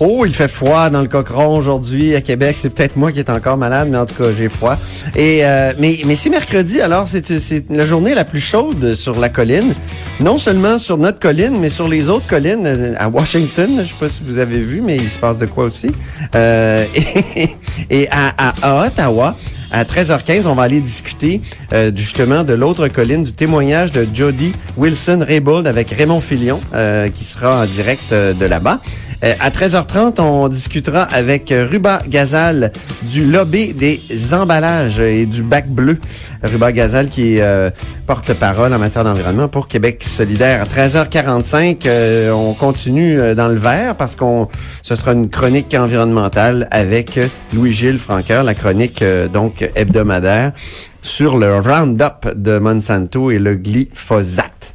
Oh, 0.00 0.24
il 0.26 0.34
fait 0.34 0.48
froid 0.48 0.90
dans 0.90 1.02
le 1.02 1.06
cochon 1.08 1.56
aujourd'hui 1.56 2.16
à 2.16 2.20
Québec. 2.20 2.56
C'est 2.58 2.70
peut-être 2.70 2.96
moi 2.96 3.12
qui 3.12 3.20
est 3.20 3.30
encore 3.30 3.56
malade, 3.56 3.88
mais 3.90 3.98
en 3.98 4.06
tout 4.06 4.16
cas, 4.22 4.30
j'ai 4.36 4.48
froid. 4.48 4.76
Et 5.14 5.44
euh, 5.44 5.72
mais 5.78 5.98
mais 6.04 6.16
c'est 6.16 6.30
mercredi, 6.30 6.80
alors 6.80 7.06
c'est 7.06 7.70
la 7.70 7.86
journée 7.86 8.12
la 8.12 8.24
plus 8.24 8.40
chaude 8.40 8.94
sur 8.94 9.18
la 9.18 9.28
colline. 9.28 9.72
Non 10.20 10.38
seulement 10.38 10.78
sur 10.78 10.98
notre 10.98 11.20
colline, 11.20 11.56
mais 11.60 11.68
sur 11.68 11.86
les 11.86 12.08
autres 12.08 12.26
collines 12.26 12.66
euh, 12.66 12.94
à 12.98 13.08
Washington. 13.08 13.82
Je 13.84 13.88
sais 13.88 13.94
pas 14.00 14.08
si 14.08 14.20
vous 14.26 14.38
avez 14.38 14.58
vu, 14.58 14.80
mais 14.80 14.96
il 14.96 15.08
se 15.08 15.18
passe 15.18 15.38
de 15.38 15.46
quoi 15.46 15.64
aussi. 15.64 15.92
Euh, 16.34 16.84
et 17.36 17.50
et 17.90 18.08
à, 18.10 18.32
à, 18.36 18.54
à 18.62 18.86
Ottawa. 18.86 19.36
À 19.76 19.82
13h15, 19.82 20.46
on 20.46 20.54
va 20.54 20.62
aller 20.62 20.80
discuter 20.80 21.40
euh, 21.72 21.90
justement 21.92 22.44
de 22.44 22.52
l'autre 22.52 22.86
colline, 22.86 23.24
du 23.24 23.32
témoignage 23.32 23.90
de 23.90 24.06
Jody 24.14 24.52
Wilson-Raybould 24.76 25.66
avec 25.66 25.90
Raymond 25.90 26.20
Filion, 26.20 26.60
euh, 26.76 27.08
qui 27.08 27.24
sera 27.24 27.62
en 27.62 27.66
direct 27.66 28.12
euh, 28.12 28.34
de 28.34 28.46
là-bas. 28.46 28.78
Euh, 29.24 29.32
à 29.40 29.50
13h30, 29.50 30.20
on 30.20 30.48
discutera 30.48 31.02
avec 31.02 31.52
Ruba 31.56 32.02
Gazal 32.06 32.72
du 33.02 33.24
lobby 33.24 33.72
des 33.72 34.00
emballages 34.34 35.00
et 35.00 35.24
du 35.24 35.42
bac 35.42 35.68
bleu. 35.68 35.98
Ruba 36.42 36.72
Gazal 36.72 37.08
qui 37.08 37.36
est 37.36 37.40
euh, 37.40 37.70
porte-parole 38.06 38.72
en 38.72 38.78
matière 38.78 39.04
d'environnement 39.04 39.48
pour 39.48 39.66
Québec 39.66 40.04
solidaire. 40.04 40.62
À 40.62 40.64
13h45, 40.64 41.82
euh, 41.86 42.30
on 42.32 42.52
continue 42.52 43.18
euh, 43.18 43.34
dans 43.34 43.48
le 43.48 43.54
vert 43.56 43.96
parce 43.96 44.14
qu'on 44.14 44.48
ce 44.82 44.94
sera 44.94 45.12
une 45.12 45.30
chronique 45.30 45.74
environnementale 45.74 46.68
avec 46.70 47.18
Louis-Gilles 47.54 47.98
Franqueur, 47.98 48.44
la 48.44 48.54
chronique 48.54 49.00
euh, 49.02 49.28
donc 49.28 49.68
hebdomadaire 49.74 50.52
sur 51.00 51.36
le 51.38 51.58
Roundup 51.60 52.34
de 52.34 52.58
Monsanto 52.58 53.30
et 53.30 53.38
le 53.38 53.54
glyphosate. 53.54 54.74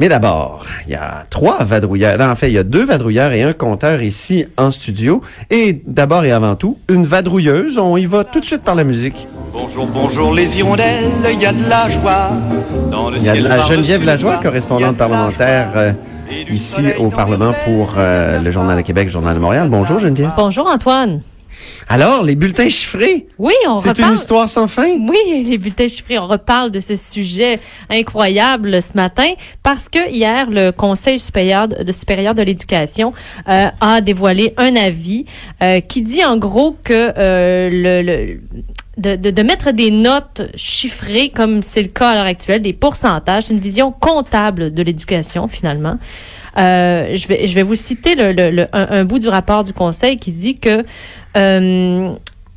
Mais 0.00 0.08
d'abord, 0.08 0.66
il 0.86 0.92
y 0.92 0.96
a 0.96 1.24
trois 1.30 1.62
vadrouilleurs. 1.62 2.18
Non, 2.18 2.26
en 2.28 2.34
fait, 2.34 2.48
il 2.48 2.54
y 2.54 2.58
a 2.58 2.64
deux 2.64 2.84
vadrouilleurs 2.84 3.32
et 3.32 3.42
un 3.42 3.52
compteur 3.52 4.02
ici 4.02 4.44
en 4.56 4.72
studio. 4.72 5.22
Et 5.50 5.82
d'abord 5.86 6.24
et 6.24 6.32
avant 6.32 6.56
tout, 6.56 6.78
une 6.88 7.04
vadrouilleuse. 7.04 7.78
On 7.78 7.96
y 7.96 8.06
va 8.06 8.24
tout 8.24 8.40
de 8.40 8.44
suite 8.44 8.62
par 8.62 8.74
la 8.74 8.82
musique. 8.82 9.28
Bonjour, 9.52 9.86
bonjour 9.86 10.34
les 10.34 10.58
hirondelles, 10.58 11.12
il 11.32 11.40
y 11.40 11.46
a 11.46 11.52
de 11.52 11.68
la 11.68 11.88
joie 11.88 12.30
dans 12.90 13.08
le 13.08 13.18
Il 13.18 13.22
y 13.22 13.28
a 13.28 13.36
de 13.36 13.46
la 13.46 13.62
Geneviève 13.62 14.04
Lajoie, 14.04 14.38
correspondante 14.42 14.96
parlementaire 14.96 15.70
joie. 15.72 15.80
euh, 15.80 15.92
ici 16.50 16.82
au 16.98 17.08
Parlement 17.10 17.52
pour 17.64 17.94
euh, 17.96 18.40
le 18.40 18.50
Journal 18.50 18.76
de 18.76 18.82
Québec, 18.82 19.08
Journal 19.10 19.36
de 19.36 19.40
Montréal. 19.40 19.68
Bonjour 19.70 20.00
Geneviève. 20.00 20.32
Bonjour 20.36 20.66
Antoine. 20.66 21.20
Alors, 21.88 22.22
les 22.22 22.34
bulletins 22.34 22.68
chiffrés, 22.68 23.26
Oui, 23.38 23.52
on 23.68 23.78
c'est 23.78 23.90
reparle. 23.90 24.10
une 24.10 24.16
histoire 24.16 24.48
sans 24.48 24.68
fin? 24.68 24.88
Oui, 25.00 25.44
les 25.46 25.58
bulletins 25.58 25.88
chiffrés. 25.88 26.18
On 26.18 26.26
reparle 26.26 26.70
de 26.70 26.80
ce 26.80 26.96
sujet 26.96 27.60
incroyable 27.90 28.80
ce 28.82 28.94
matin 28.94 29.28
parce 29.62 29.88
que 29.88 30.10
hier, 30.10 30.48
le 30.50 30.70
Conseil 30.70 31.18
supérieur 31.18 31.68
de, 31.68 31.82
de 31.82 31.92
supérieur 31.92 32.34
de 32.34 32.42
l'éducation 32.42 33.12
euh, 33.48 33.66
a 33.80 34.00
dévoilé 34.00 34.54
un 34.56 34.74
avis 34.76 35.26
euh, 35.62 35.80
qui 35.80 36.02
dit 36.02 36.24
en 36.24 36.36
gros 36.36 36.74
que 36.84 37.12
euh, 37.18 37.70
le, 37.70 38.02
le- 38.02 38.40
de, 38.96 39.16
de, 39.16 39.30
de 39.30 39.42
mettre 39.42 39.72
des 39.72 39.90
notes 39.90 40.42
chiffrées, 40.54 41.28
comme 41.28 41.62
c'est 41.64 41.82
le 41.82 41.88
cas 41.88 42.10
à 42.10 42.14
l'heure 42.14 42.26
actuelle, 42.26 42.62
des 42.62 42.72
pourcentages, 42.72 43.44
c'est 43.46 43.52
une 43.54 43.58
vision 43.58 43.90
comptable 43.90 44.72
de 44.72 44.82
l'éducation 44.84 45.48
finalement. 45.48 45.98
Euh, 46.58 47.14
je, 47.16 47.26
vais, 47.28 47.46
je 47.48 47.54
vais 47.54 47.62
vous 47.62 47.74
citer 47.74 48.14
le, 48.14 48.32
le- 48.32 48.50
le- 48.50 48.66
un, 48.72 48.86
un 49.00 49.04
bout 49.04 49.18
du 49.18 49.28
rapport 49.28 49.64
du 49.64 49.72
Conseil 49.72 50.16
qui 50.18 50.32
dit 50.32 50.54
que 50.54 50.84
euh, 51.36 52.12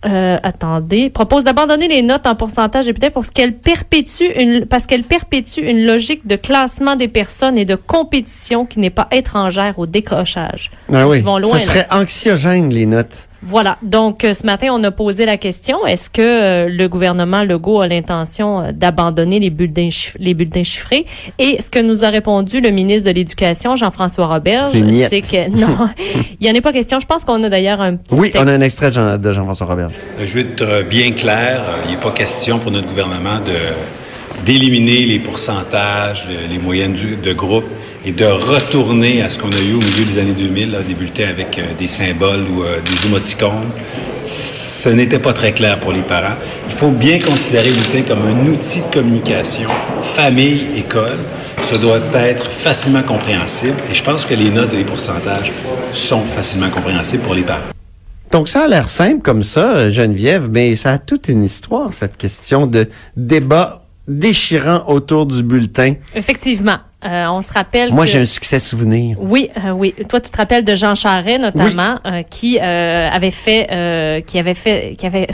euh, 0.05 0.37
attendez, 0.43 1.09
propose 1.09 1.43
d'abandonner 1.43 1.87
les 1.87 2.03
notes 2.03 2.27
en 2.27 2.35
pourcentage 2.35 2.87
et 2.87 2.93
peut-être 2.93 3.13
parce 3.13 3.31
qu'elles 3.31 3.53
perpétuent 3.55 4.31
une 4.39 4.65
parce 4.67 4.85
qu'elles 4.85 5.03
perpétuent 5.03 5.65
une 5.67 5.85
logique 5.87 6.27
de 6.27 6.35
classement 6.35 6.95
des 6.95 7.07
personnes 7.07 7.57
et 7.57 7.65
de 7.65 7.73
compétition 7.75 8.65
qui 8.67 8.79
n'est 8.79 8.91
pas 8.91 9.07
étrangère 9.11 9.79
au 9.79 9.87
décrochage. 9.87 10.69
Ah 10.93 11.07
oui, 11.07 11.21
vont 11.21 11.39
loin, 11.39 11.49
ça 11.57 11.57
là. 11.57 11.61
serait 11.65 11.87
anxiogène, 11.91 12.71
les 12.71 12.85
notes. 12.85 13.27
Voilà. 13.43 13.77
Donc 13.83 14.23
euh, 14.23 14.33
ce 14.33 14.45
matin, 14.45 14.69
on 14.71 14.83
a 14.83 14.91
posé 14.91 15.25
la 15.25 15.37
question 15.37 15.85
est-ce 15.85 16.09
que 16.09 16.21
euh, 16.21 16.69
le 16.69 16.87
gouvernement 16.87 17.43
Legault 17.43 17.81
a 17.81 17.87
l'intention 17.87 18.61
euh, 18.61 18.71
d'abandonner 18.73 19.39
les 19.39 19.49
bulletins 19.49 19.89
les 20.19 20.33
bulletins 20.33 20.63
chiffrés? 20.63 21.05
Et 21.37 21.61
ce 21.61 21.69
que 21.69 21.79
nous 21.79 22.03
a 22.03 22.09
répondu 22.09 22.61
le 22.61 22.69
ministre 22.71 23.07
de 23.09 23.13
l'Éducation 23.15 23.75
Jean-François 23.75 24.27
Roberge, 24.27 24.71
C'est 25.09 25.21
que 25.21 25.49
non, 25.51 25.67
il 26.41 26.47
y 26.47 26.49
en 26.49 26.53
est 26.53 26.61
pas 26.61 26.73
question. 26.73 26.99
Je 26.99 27.05
pense 27.05 27.23
qu'on 27.23 27.43
a 27.43 27.49
d'ailleurs 27.49 27.79
un 27.81 27.95
petit 27.95 28.15
Oui, 28.15 28.31
texte. 28.31 28.43
on 28.43 28.47
a 28.47 28.53
un 28.53 28.61
extrait 28.61 28.87
de 28.87 28.93
Jean- 28.93 29.17
de 29.17 29.31
Jean-François 29.31 29.67
Robert. 29.67 29.89
Euh, 30.19 30.25
Je 30.25 30.33
veux 30.33 30.41
être 30.41 30.87
bien 30.89 31.11
clair, 31.11 31.63
il 31.85 31.91
n'est 31.91 32.01
pas 32.01 32.11
question 32.11 32.59
pour 32.59 32.71
notre 32.71 32.87
gouvernement 32.87 33.37
de 33.39 33.53
d'éliminer 34.45 35.05
les 35.05 35.19
pourcentages, 35.19 36.27
le- 36.29 36.47
les 36.47 36.57
moyennes 36.59 36.93
du- 36.93 37.15
de 37.17 37.33
groupe 37.33 37.65
et 38.07 38.13
de 38.13 38.23
retourner 38.25 39.21
à 39.21 39.27
ce 39.27 39.37
qu'on 39.37 39.51
a 39.51 39.59
eu 39.59 39.73
au 39.73 39.79
milieu 39.79 40.05
des 40.05 40.17
années 40.17 40.31
2000, 40.31 40.71
là, 40.71 40.79
bulletins 40.81 41.27
avec 41.27 41.59
euh, 41.59 41.63
des 41.77 41.89
symboles 41.89 42.45
ou 42.49 42.63
euh, 42.63 42.79
des 42.79 43.05
émoticônes. 43.05 43.69
Ce 44.23 44.87
n'était 44.87 45.19
pas 45.19 45.33
très 45.33 45.51
clair 45.51 45.77
pour 45.77 45.91
les 45.91 46.03
parents. 46.03 46.35
Il 46.67 46.73
faut 46.73 46.91
bien 46.91 47.19
considérer 47.19 47.69
bulletin 47.69 48.03
comme 48.03 48.21
un 48.25 48.47
outil 48.47 48.79
de 48.79 48.87
communication, 48.93 49.69
famille, 49.99 50.69
école. 50.77 51.19
Ça 51.63 51.77
doit 51.77 51.99
être 52.13 52.49
facilement 52.49 53.03
compréhensible 53.03 53.75
et 53.91 53.93
je 53.93 54.03
pense 54.03 54.25
que 54.25 54.35
les 54.35 54.51
notes 54.51 54.73
et 54.73 54.77
les 54.77 54.85
pourcentages 54.85 55.51
sont 55.91 56.23
facilement 56.23 56.69
compréhensibles 56.69 57.23
pour 57.23 57.35
les 57.35 57.43
parents. 57.43 57.73
Donc 58.31 58.47
ça 58.47 58.63
a 58.63 58.67
l'air 58.67 58.87
simple 58.87 59.21
comme 59.21 59.43
ça, 59.43 59.89
Geneviève, 59.89 60.47
mais 60.49 60.77
ça 60.77 60.91
a 60.91 60.97
toute 60.97 61.27
une 61.27 61.43
histoire, 61.43 61.91
cette 61.91 62.15
question 62.15 62.67
de 62.67 62.87
débat 63.17 63.86
déchirant 64.07 64.83
autour 64.87 65.25
du 65.25 65.43
bulletin. 65.43 65.95
Effectivement. 66.15 66.77
Euh, 67.05 67.27
on 67.29 67.43
se 67.43 67.53
rappelle 67.53 67.93
Moi, 67.93 68.05
que- 68.05 68.11
j'ai 68.11 68.19
un 68.19 68.25
succès 68.25 68.57
souvenir. 68.57 69.17
Oui, 69.21 69.49
euh, 69.63 69.69
oui. 69.69 69.93
Toi, 70.09 70.19
tu 70.19 70.31
te 70.31 70.37
rappelles 70.37 70.63
de 70.65 70.75
Jean 70.75 70.95
Charest 70.95 71.39
notamment, 71.39 71.99
euh, 72.07 72.23
qui 72.23 72.57
avait 72.59 73.29
fait, 73.31 74.23
qui 74.25 74.39
avait 74.39 74.55
fait, 74.55 74.95
qui 74.97 75.05
avait, 75.05 75.27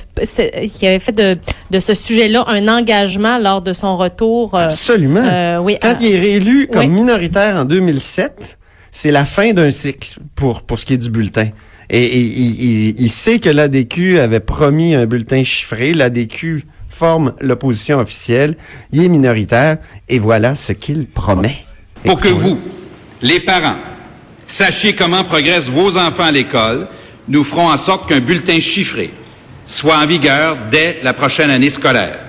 qui 0.67 0.85
avait 0.87 0.99
fait 0.99 1.13
de, 1.13 1.37
de 1.71 1.79
ce 1.79 1.93
sujet-là 1.93 2.43
un 2.47 2.67
engagement 2.67 3.37
lors 3.37 3.61
de 3.61 3.71
son 3.71 3.95
retour. 3.97 4.57
Absolument. 4.59 5.61
oui, 5.61 5.77
Quand 5.81 5.95
il 6.01 6.11
est 6.15 6.19
réélu 6.19 6.67
comme 6.67 6.81
oui. 6.81 6.87
minoritaire 6.89 7.55
en 7.55 7.63
2007, 7.63 8.57
c'est 8.91 9.11
la 9.11 9.23
fin 9.23 9.53
d'un 9.53 9.71
cycle 9.71 10.19
pour, 10.35 10.63
pour 10.63 10.77
ce 10.79 10.85
qui 10.85 10.95
est 10.95 10.97
du 10.97 11.09
bulletin. 11.09 11.47
Et, 11.89 12.03
et 12.03 12.19
il, 12.19 12.61
il- 12.89 12.95
il 12.99 13.09
sait 13.09 13.39
que 13.39 13.49
l'ADQ 13.49 14.19
avait 14.19 14.39
promis 14.41 14.95
un 14.95 15.05
bulletin 15.05 15.43
chiffré. 15.45 15.93
L'ADQ 15.93 16.65
forme 16.93 17.33
l'opposition 17.41 17.99
officielle. 17.99 18.55
Il 18.91 19.03
est 19.03 19.09
minoritaire. 19.09 19.77
Et 20.09 20.19
voilà 20.19 20.55
ce 20.55 20.73
qu'il 20.73 21.07
promet. 21.07 21.57
Pour 22.05 22.19
que 22.19 22.27
vous, 22.27 22.59
les 23.21 23.39
parents, 23.39 23.77
sachiez 24.47 24.95
comment 24.95 25.23
progressent 25.23 25.69
vos 25.69 25.97
enfants 25.97 26.25
à 26.25 26.31
l'école, 26.31 26.87
nous 27.27 27.43
ferons 27.43 27.69
en 27.69 27.77
sorte 27.77 28.09
qu'un 28.09 28.19
bulletin 28.19 28.59
chiffré 28.59 29.11
soit 29.65 29.97
en 29.97 30.05
vigueur 30.05 30.57
dès 30.69 30.99
la 31.03 31.13
prochaine 31.13 31.49
année 31.49 31.69
scolaire. 31.69 32.19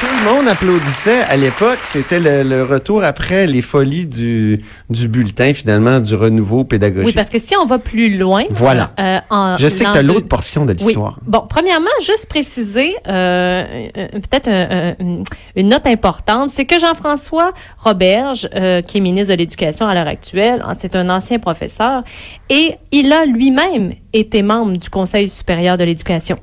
Tout 0.00 0.06
le 0.06 0.15
monde 0.26 0.48
applaudissait 0.48 1.22
à 1.22 1.36
l'époque. 1.36 1.78
C'était 1.82 2.18
le, 2.20 2.42
le 2.42 2.64
retour 2.64 3.04
après 3.04 3.46
les 3.46 3.62
folies 3.62 4.06
du, 4.06 4.60
du 4.90 5.08
bulletin, 5.08 5.52
finalement, 5.54 6.00
du 6.00 6.14
renouveau 6.14 6.64
pédagogique. 6.64 7.06
Oui, 7.06 7.12
parce 7.12 7.30
que 7.30 7.38
si 7.38 7.54
on 7.56 7.64
va 7.66 7.78
plus 7.78 8.16
loin, 8.18 8.42
Voilà. 8.50 8.90
euh, 8.98 9.18
en, 9.30 9.56
Je 9.56 9.68
sais 9.68 9.84
que 9.84 9.92
tu 9.92 9.98
as 9.98 10.02
l'autre 10.02 10.26
portion 10.28 10.64
de 10.64 10.72
Oui. 10.72 10.78
l'histoire. 10.86 11.18
Bon, 11.26 11.44
premièrement, 11.48 11.90
juste 12.00 12.26
préciser, 12.28 12.94
euh, 13.08 13.88
euh, 13.96 14.08
peut-être 14.12 14.48
un- 14.48 14.94
un- 15.00 15.22
une 15.54 15.68
note 15.68 15.86
importante, 15.86 16.50
c'est 16.50 16.64
que 16.64 16.78
Jean-François 16.78 17.52
Roberge, 17.78 18.48
euh, 18.54 18.80
qui 18.82 18.98
est 18.98 19.00
ministre 19.00 19.32
de 19.32 19.38
l'Éducation 19.38 19.86
à 19.86 19.94
l'heure 19.94 20.08
actuelle, 20.08 20.62
hein, 20.66 20.72
c'est 20.78 20.96
un 20.96 21.08
ancien 21.08 21.38
professeur, 21.38 22.02
et 22.50 22.74
il 22.92 23.12
a 23.12 23.24
lui-même 23.24 23.92
été 24.12 24.42
membre 24.42 24.76
du 24.78 24.90
Conseil 24.90 25.28
supérieur 25.28 25.76
de 25.76 25.84
l'Éducation. 25.84 26.36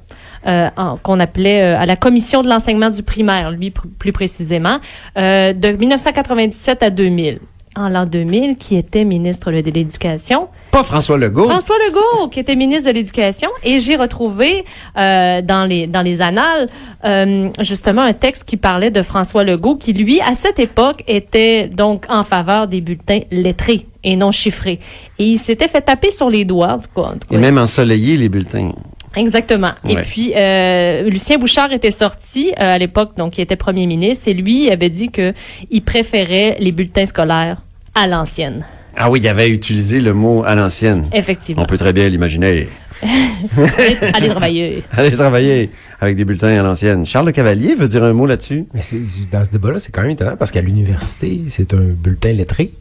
Euh, 0.48 0.68
qu'on 1.04 1.20
appelait 1.20 1.62
euh, 1.64 1.80
à 1.80 1.86
la 1.86 1.96
commission 1.96 2.42
de 2.42 2.50
l'enseignement 2.50 2.90
du 2.90 3.04
primaire, 3.04 3.52
lui 3.52 3.70
pr- 3.70 3.88
plus 4.00 4.12
précisément, 4.12 4.78
euh, 5.18 5.54
de 5.54 5.70
1997 5.70 6.84
à 6.84 6.90
2000. 6.90 7.40
En 7.76 7.90
l'an 7.90 8.06
2000, 8.06 8.58
qui 8.58 8.76
était 8.76 9.04
ministre 9.04 9.52
de 9.52 9.72
l'Éducation, 9.72 10.48
Pas 10.70 10.84
François 10.84 11.18
Legault. 11.18 11.50
François 11.50 11.76
Legault, 11.88 12.28
qui 12.30 12.40
était 12.40 12.56
ministre 12.56 12.88
de 12.88 12.94
l'Éducation, 12.94 13.50
et 13.64 13.80
j'ai 13.80 13.96
retrouvé 13.96 14.64
euh, 14.96 15.42
dans 15.42 15.66
les 15.68 15.88
dans 15.88 16.04
les 16.04 16.22
annales 16.22 16.68
euh, 17.04 17.50
justement 17.62 18.04
un 18.04 18.14
texte 18.14 18.44
qui 18.44 18.58
parlait 18.58 18.92
de 18.92 19.02
François 19.02 19.44
Legault, 19.44 19.76
qui 19.76 19.92
lui 19.94 20.22
à 20.22 20.36
cette 20.36 20.60
époque 20.60 21.04
était 21.08 21.68
donc 21.68 22.06
en 22.10 22.24
faveur 22.24 22.68
des 22.68 22.80
bulletins 22.80 23.22
lettrés 23.32 23.88
et 24.04 24.16
non 24.18 24.32
chiffrés. 24.32 24.80
Et 25.18 25.26
il 25.26 25.40
s'était 25.40 25.68
fait 25.68 25.82
taper 25.82 26.12
sur 26.12 26.30
les 26.30 26.46
doigts, 26.46 26.74
en 26.74 26.78
tout 26.78 26.90
cas. 26.96 27.08
en 27.10 27.14
tout 27.18 27.34
Et 27.34 27.38
même 27.40 27.58
ensoleillé, 27.58 28.18
les 28.18 28.30
bulletins. 28.30 28.72
Exactement. 29.16 29.72
Et 29.88 29.96
puis, 29.96 30.34
euh, 30.36 31.04
Lucien 31.04 31.38
Bouchard 31.38 31.72
était 31.72 31.92
sorti 31.92 32.52
euh, 32.60 32.76
à 32.76 32.78
l'époque, 32.78 33.16
donc 33.18 33.38
il 33.38 33.42
était 33.42 33.56
premier 33.56 33.86
ministre, 33.86 34.28
et 34.28 34.34
lui 34.34 34.70
avait 34.70 34.90
dit 34.90 35.10
que 35.10 35.34
il 35.70 35.82
préférait 35.82 36.58
les 36.60 36.72
bulletins 36.72 37.06
scolaires 37.06 37.58
à 37.96 38.08
l'ancienne. 38.08 38.66
Ah 38.96 39.10
oui, 39.10 39.20
il 39.22 39.28
avait 39.28 39.50
utilisé 39.50 40.00
le 40.00 40.14
mot 40.14 40.44
à 40.46 40.56
l'ancienne. 40.56 41.08
Effectivement. 41.14 41.64
On 41.64 41.66
peut 41.66 41.78
très 41.78 41.94
bien 41.94 42.08
l'imaginer. 42.10 42.68
Allez, 43.04 43.98
allez 44.14 44.30
travailler. 44.30 44.84
Aller 44.94 45.12
travailler 45.12 45.70
avec 46.00 46.16
des 46.16 46.26
bulletins 46.26 46.60
à 46.60 46.64
l'ancienne. 46.64 47.06
Charles 47.06 47.26
Le 47.26 47.32
Cavalier 47.32 47.76
veut 47.76 47.88
dire 47.88 48.04
un 48.04 48.14
mot 48.14 48.26
là-dessus? 48.26 48.66
Mais 48.74 48.82
c'est, 48.82 49.02
dans 49.32 49.44
ce 49.44 49.50
débat-là, 49.50 49.80
c'est 49.80 49.92
quand 49.92 50.04
même 50.04 50.12
étonnant 50.12 50.38
parce 50.38 50.52
qu'à 50.52 50.62
l'université, 50.62 51.42
c'est 51.50 51.74
un 51.74 51.82
bulletin 51.82 52.32
lettré. 52.32 52.72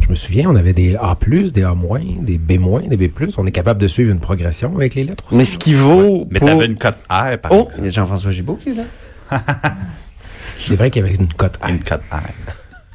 Je 0.00 0.08
me 0.08 0.14
souviens, 0.14 0.50
on 0.50 0.56
avait 0.56 0.72
des 0.72 0.96
A+, 0.96 1.16
des 1.52 1.62
A-, 1.62 1.74
des 2.20 2.38
B-, 2.38 2.88
des 2.88 2.96
B+. 2.96 3.10
On 3.38 3.46
est 3.46 3.52
capable 3.52 3.80
de 3.80 3.88
suivre 3.88 4.10
une 4.10 4.20
progression 4.20 4.74
avec 4.76 4.94
les 4.94 5.04
lettres 5.04 5.24
aussi. 5.28 5.36
Mais 5.36 5.44
ce 5.44 5.58
qui 5.58 5.74
vaut 5.74 6.26
Mais 6.30 6.38
pour... 6.38 6.48
t'avais 6.48 6.66
une 6.66 6.76
cote 6.78 6.96
R, 7.08 7.38
par 7.38 7.52
Oh, 7.52 7.54
il 7.54 7.66
exemple. 7.66 7.84
y 7.84 7.88
a 7.88 7.90
Jean-François 7.92 8.30
Gibault 8.30 8.56
qui 8.62 8.70
est 8.70 8.74
là. 8.74 9.40
C'est 10.58 10.76
vrai 10.76 10.90
qu'il 10.90 11.02
y 11.02 11.06
avait 11.06 11.14
une 11.14 11.28
cote 11.28 11.58
A. 11.62 11.70
Une 11.70 11.80
cote 11.82 12.02
R. 12.10 12.18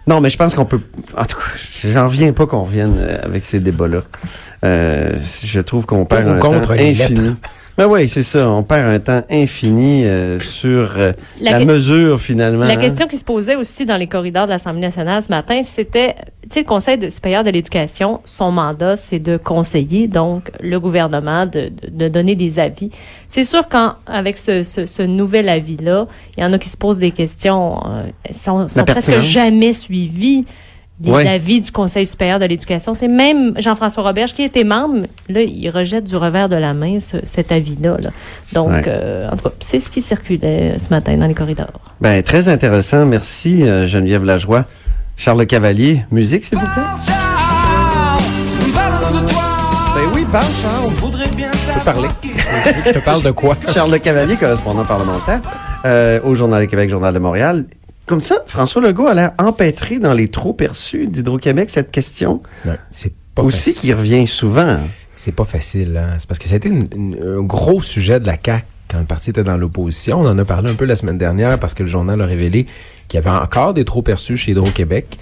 Non, 0.07 0.21
mais 0.21 0.29
je 0.29 0.37
pense 0.37 0.55
qu'on 0.55 0.65
peut. 0.65 0.79
En 1.17 1.25
tout 1.25 1.37
cas, 1.37 1.43
j'en 1.91 2.07
reviens 2.07 2.31
pas 2.31 2.45
qu'on 2.45 2.63
revienne 2.63 2.95
euh, 2.97 3.19
avec 3.23 3.45
ces 3.45 3.59
débats-là. 3.59 4.03
Euh, 4.63 5.17
je 5.43 5.59
trouve 5.59 5.85
qu'on 5.85 6.05
perd 6.05 6.27
un 6.29 6.39
contre 6.39 6.67
temps 6.75 6.81
infini. 6.81 7.19
lettres. 7.19 7.35
Ben 7.77 7.85
oui, 7.85 8.09
c'est 8.09 8.23
ça. 8.23 8.49
On 8.49 8.63
perd 8.63 8.87
un 8.89 8.99
temps 8.99 9.21
infini 9.29 10.03
euh, 10.05 10.39
sur 10.39 10.93
euh, 10.97 11.11
La 11.39 11.59
mesure 11.59 12.19
finalement. 12.19 12.65
La 12.65 12.73
hein. 12.73 12.77
question 12.77 13.05
qui 13.07 13.17
se 13.17 13.23
posait 13.23 13.55
aussi 13.55 13.85
dans 13.85 13.97
les 13.97 14.07
corridors 14.07 14.45
de 14.47 14.51
l'Assemblée 14.51 14.81
nationale 14.81 15.21
ce 15.21 15.29
matin, 15.29 15.61
c'était, 15.61 16.15
tu 16.41 16.49
sais, 16.53 16.59
le 16.61 16.65
Conseil 16.65 16.97
de- 16.97 17.09
supérieur 17.11 17.43
de 17.43 17.51
l'éducation, 17.51 18.21
son 18.25 18.51
mandat, 18.51 18.97
c'est 18.97 19.19
de 19.19 19.37
conseiller, 19.37 20.07
donc, 20.07 20.49
le 20.59 20.79
gouvernement, 20.79 21.45
de, 21.45 21.69
de- 21.69 21.91
de 21.91 22.07
donner 22.07 22.33
des 22.35 22.57
avis. 22.57 22.89
C'est 23.29 23.43
sûr 23.43 23.67
qu'avec 23.67 24.39
ce, 24.39 24.63
ce, 24.63 24.87
ce 24.87 25.03
nouvel 25.03 25.47
avis-là, 25.47 26.07
il 26.35 26.41
y 26.41 26.45
en 26.45 26.53
a 26.53 26.57
qui 26.57 26.69
se 26.69 26.77
posent 26.77 26.97
des 26.97 27.11
questions, 27.11 27.77
euh, 27.85 28.03
sont, 28.31 28.67
sont 28.69 28.85
presque 28.85 29.19
jamais 29.19 29.73
suivis. 29.73 30.45
Les 31.03 31.11
Ouais. 31.11 31.27
avis 31.27 31.61
du 31.61 31.71
Conseil 31.71 32.07
supérieur 32.07 32.39
de 32.39 32.45
l'éducation. 32.45 32.95
C'est 32.97 33.07
même 33.07 33.53
Jean-François 33.59 34.01
Roberge, 34.03 34.33
qui 34.33 34.41
était 34.41 34.63
membre, 34.63 35.05
là, 35.29 35.41
il 35.41 35.69
rejette 35.69 36.05
du 36.05 36.15
revers 36.15 36.49
de 36.49 36.55
la 36.55 36.73
main 36.73 36.99
ce- 36.99 37.17
cet 37.23 37.51
avis-là. 37.51 37.97
là. 38.01 38.09
Donc, 38.53 38.69
Ouais. 38.69 38.83
euh, 38.87 39.29
en 39.29 39.35
tout 39.37 39.43
cas, 39.43 39.51
c'est 39.59 39.79
ce 39.79 39.91
qui 39.91 40.01
circulait 40.01 40.75
ce 40.79 40.89
matin 40.89 41.15
dans 41.17 41.27
les 41.27 41.35
corridors. 41.35 41.67
Ben 42.01 42.23
très 42.23 42.49
intéressant. 42.49 43.05
Merci 43.05 43.61
euh, 43.63 43.85
Geneviève 43.87 44.23
Lajoie. 44.23 44.65
Charles 45.17 45.39
Le 45.39 45.45
Cavalier, 45.45 46.01
musique 46.11 46.45
s'il 46.45 46.57
vous 46.57 46.65
plaît. 46.65 46.83
Ben 49.95 50.03
oui, 50.13 50.25
parle 50.31 50.45
Charles. 50.61 50.91
Je 51.67 51.73
peux 51.73 51.79
parler. 51.85 52.07
Je 52.85 52.91
te 52.99 52.99
parle 53.05 53.21
de 53.23 53.31
quoi? 53.31 53.55
Charles 53.73 53.91
Le 53.91 53.97
Cavalier, 53.99 54.35
correspondant 54.35 54.83
parlementaire 54.85 55.41
euh, 55.85 56.19
au 56.23 56.35
Journal 56.35 56.61
de 56.61 56.69
Québec, 56.69 56.89
Journal 56.89 57.13
de 57.13 57.19
Montréal. 57.19 57.65
Comme 58.07 58.21
ça, 58.21 58.37
François 58.47 58.81
Legault 58.81 59.05
a 59.07 59.13
l'air 59.13 59.33
empêtré 59.37 59.99
dans 59.99 60.13
les 60.13 60.29
trop 60.29 60.53
perçus 60.53 61.07
d'Hydro-Québec, 61.07 61.69
cette 61.69 61.91
question 61.91 62.41
c'est 62.89 63.11
pas 63.35 63.43
aussi 63.43 63.75
qui 63.75 63.93
revient 63.93 64.25
souvent. 64.25 64.77
C'est 65.15 65.35
pas 65.35 65.45
facile, 65.45 65.97
hein. 65.97 66.15
C'est 66.17 66.27
parce 66.27 66.39
que 66.39 66.47
c'était 66.47 66.69
un 66.71 67.41
gros 67.41 67.81
sujet 67.81 68.19
de 68.19 68.25
la 68.25 68.37
CAQ 68.43 68.65
quand 68.89 68.99
le 68.99 69.05
parti 69.05 69.31
était 69.31 69.43
dans 69.43 69.57
l'opposition. 69.57 70.21
On 70.21 70.27
en 70.27 70.39
a 70.39 70.45
parlé 70.45 70.71
un 70.71 70.75
peu 70.75 70.85
la 70.85 70.95
semaine 70.95 71.17
dernière 71.17 71.59
parce 71.59 71.73
que 71.73 71.83
le 71.83 71.89
journal 71.89 72.21
a 72.21 72.25
révélé 72.25 72.65
qu'il 73.09 73.17
y 73.17 73.27
avait 73.27 73.37
encore 73.37 73.73
des 73.73 73.83
trop 73.83 74.01
perçus 74.01 74.37
chez 74.37 74.51
Hydro-Québec 74.51 75.17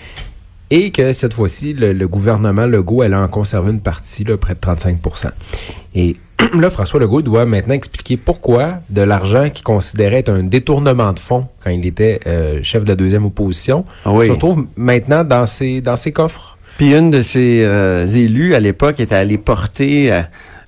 et 0.70 0.92
que 0.92 1.12
cette 1.12 1.34
fois-ci, 1.34 1.74
le, 1.74 1.94
le 1.94 2.08
gouvernement 2.08 2.66
Legault 2.68 3.02
allait 3.02 3.16
en 3.16 3.28
conserver 3.28 3.72
une 3.72 3.82
partie, 3.82 4.24
là, 4.24 4.38
près 4.38 4.54
de 4.54 4.60
35 4.60 5.00
Et 5.96 6.18
là, 6.60 6.70
François 6.70 7.00
Legault 7.00 7.22
doit 7.22 7.46
maintenant 7.46 7.74
expliquer 7.76 8.18
pourquoi 8.18 8.76
de 8.90 9.02
l'argent 9.02 9.50
qu'il 9.50 9.64
considérait 9.64 10.20
être 10.20 10.30
un 10.30 10.44
détournement 10.44 11.14
de 11.14 11.20
fonds 11.20 11.48
quand 11.64 11.70
il 11.70 11.86
était 11.86 12.20
euh, 12.28 12.60
chef 12.64 12.84
de 12.84 12.90
la 12.90 12.96
deuxième 12.96 13.26
opposition 13.26 13.86
Ah 14.06 14.12
oui. 14.12 14.28
se 14.28 14.32
retrouve 14.32 14.66
maintenant 14.76 15.24
dans 15.24 15.46
ses, 15.46 15.82
dans 15.82 15.96
ses 15.96 16.12
coffres. 16.12 16.58
Puis 16.78 16.94
une 16.96 17.10
de 17.10 17.22
ses 17.22 17.62
euh, 17.64 18.06
élus 18.06 18.54
à 18.54 18.60
l'époque 18.60 19.00
était 19.00 19.16
allée 19.16 19.38
porter 19.38 20.12
euh, 20.12 20.22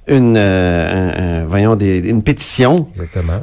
une, 0.07 0.37
un- 0.37 1.41
un- 1.41 1.45
voyons, 1.47 1.75
des, 1.75 1.97
une 1.97 2.23
pétition 2.23 2.87
Exactement. 2.95 3.41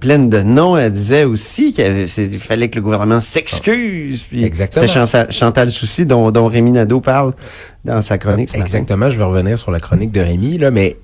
pleine 0.00 0.30
de 0.30 0.40
noms. 0.40 0.78
Elle 0.78 0.92
disait 0.92 1.24
aussi 1.24 1.74
qu'il 1.74 2.08
fallait 2.38 2.70
que 2.70 2.76
le 2.76 2.80
gouvernement 2.82 3.20
s'excuse. 3.20 4.24
Exactement. 4.34 4.86
C'était 4.86 4.94
Chantal, 4.98 5.30
Chantal 5.30 5.70
Soucy 5.70 6.06
dont, 6.06 6.30
dont 6.30 6.46
Rémi 6.46 6.72
Nadeau 6.72 7.00
parle 7.00 7.34
dans 7.84 8.00
sa 8.00 8.16
chronique. 8.16 8.48
ce 8.48 8.54
matin. 8.56 8.64
Exactement, 8.64 9.10
je 9.10 9.18
vais 9.18 9.24
revenir 9.24 9.58
sur 9.58 9.70
la 9.70 9.78
chronique 9.80 10.10
de 10.10 10.20
Rémi, 10.20 10.56
là, 10.56 10.70
mais 10.70 10.96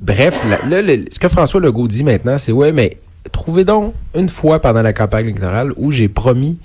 bref, 0.00 0.40
là, 0.48 0.58
là, 0.68 0.82
le- 0.82 1.04
ce 1.10 1.18
que 1.18 1.28
François 1.28 1.60
Legault 1.60 1.88
dit 1.88 2.04
maintenant, 2.04 2.38
c'est 2.38 2.52
ouais, 2.52 2.72
mais 2.72 2.98
trouvez 3.32 3.64
donc 3.64 3.94
une 4.14 4.28
fois 4.28 4.60
pendant 4.60 4.82
la 4.82 4.92
campagne 4.92 5.26
électorale 5.26 5.72
où 5.76 5.90
j'ai 5.90 6.08
promis 6.08 6.58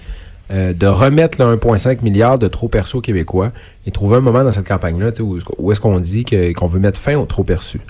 euh, 0.51 0.73
de 0.73 0.85
remettre 0.87 1.43
le 1.43 1.55
1,5 1.57 2.01
milliard 2.03 2.37
de 2.37 2.47
trop 2.47 2.67
perçus 2.67 2.97
aux 2.97 3.01
Québécois 3.01 3.51
et 3.87 3.91
trouver 3.91 4.17
un 4.17 4.21
moment 4.21 4.43
dans 4.43 4.51
cette 4.51 4.67
campagne-là 4.67 5.09
où, 5.19 5.39
où 5.57 5.71
est-ce 5.71 5.79
qu'on 5.79 5.99
dit 5.99 6.23
que- 6.23 6.53
qu'on 6.53 6.67
veut 6.67 6.79
mettre 6.79 6.99
fin 7.01 7.15
aux 7.15 7.25
trop 7.25 7.43
perçus. 7.43 7.81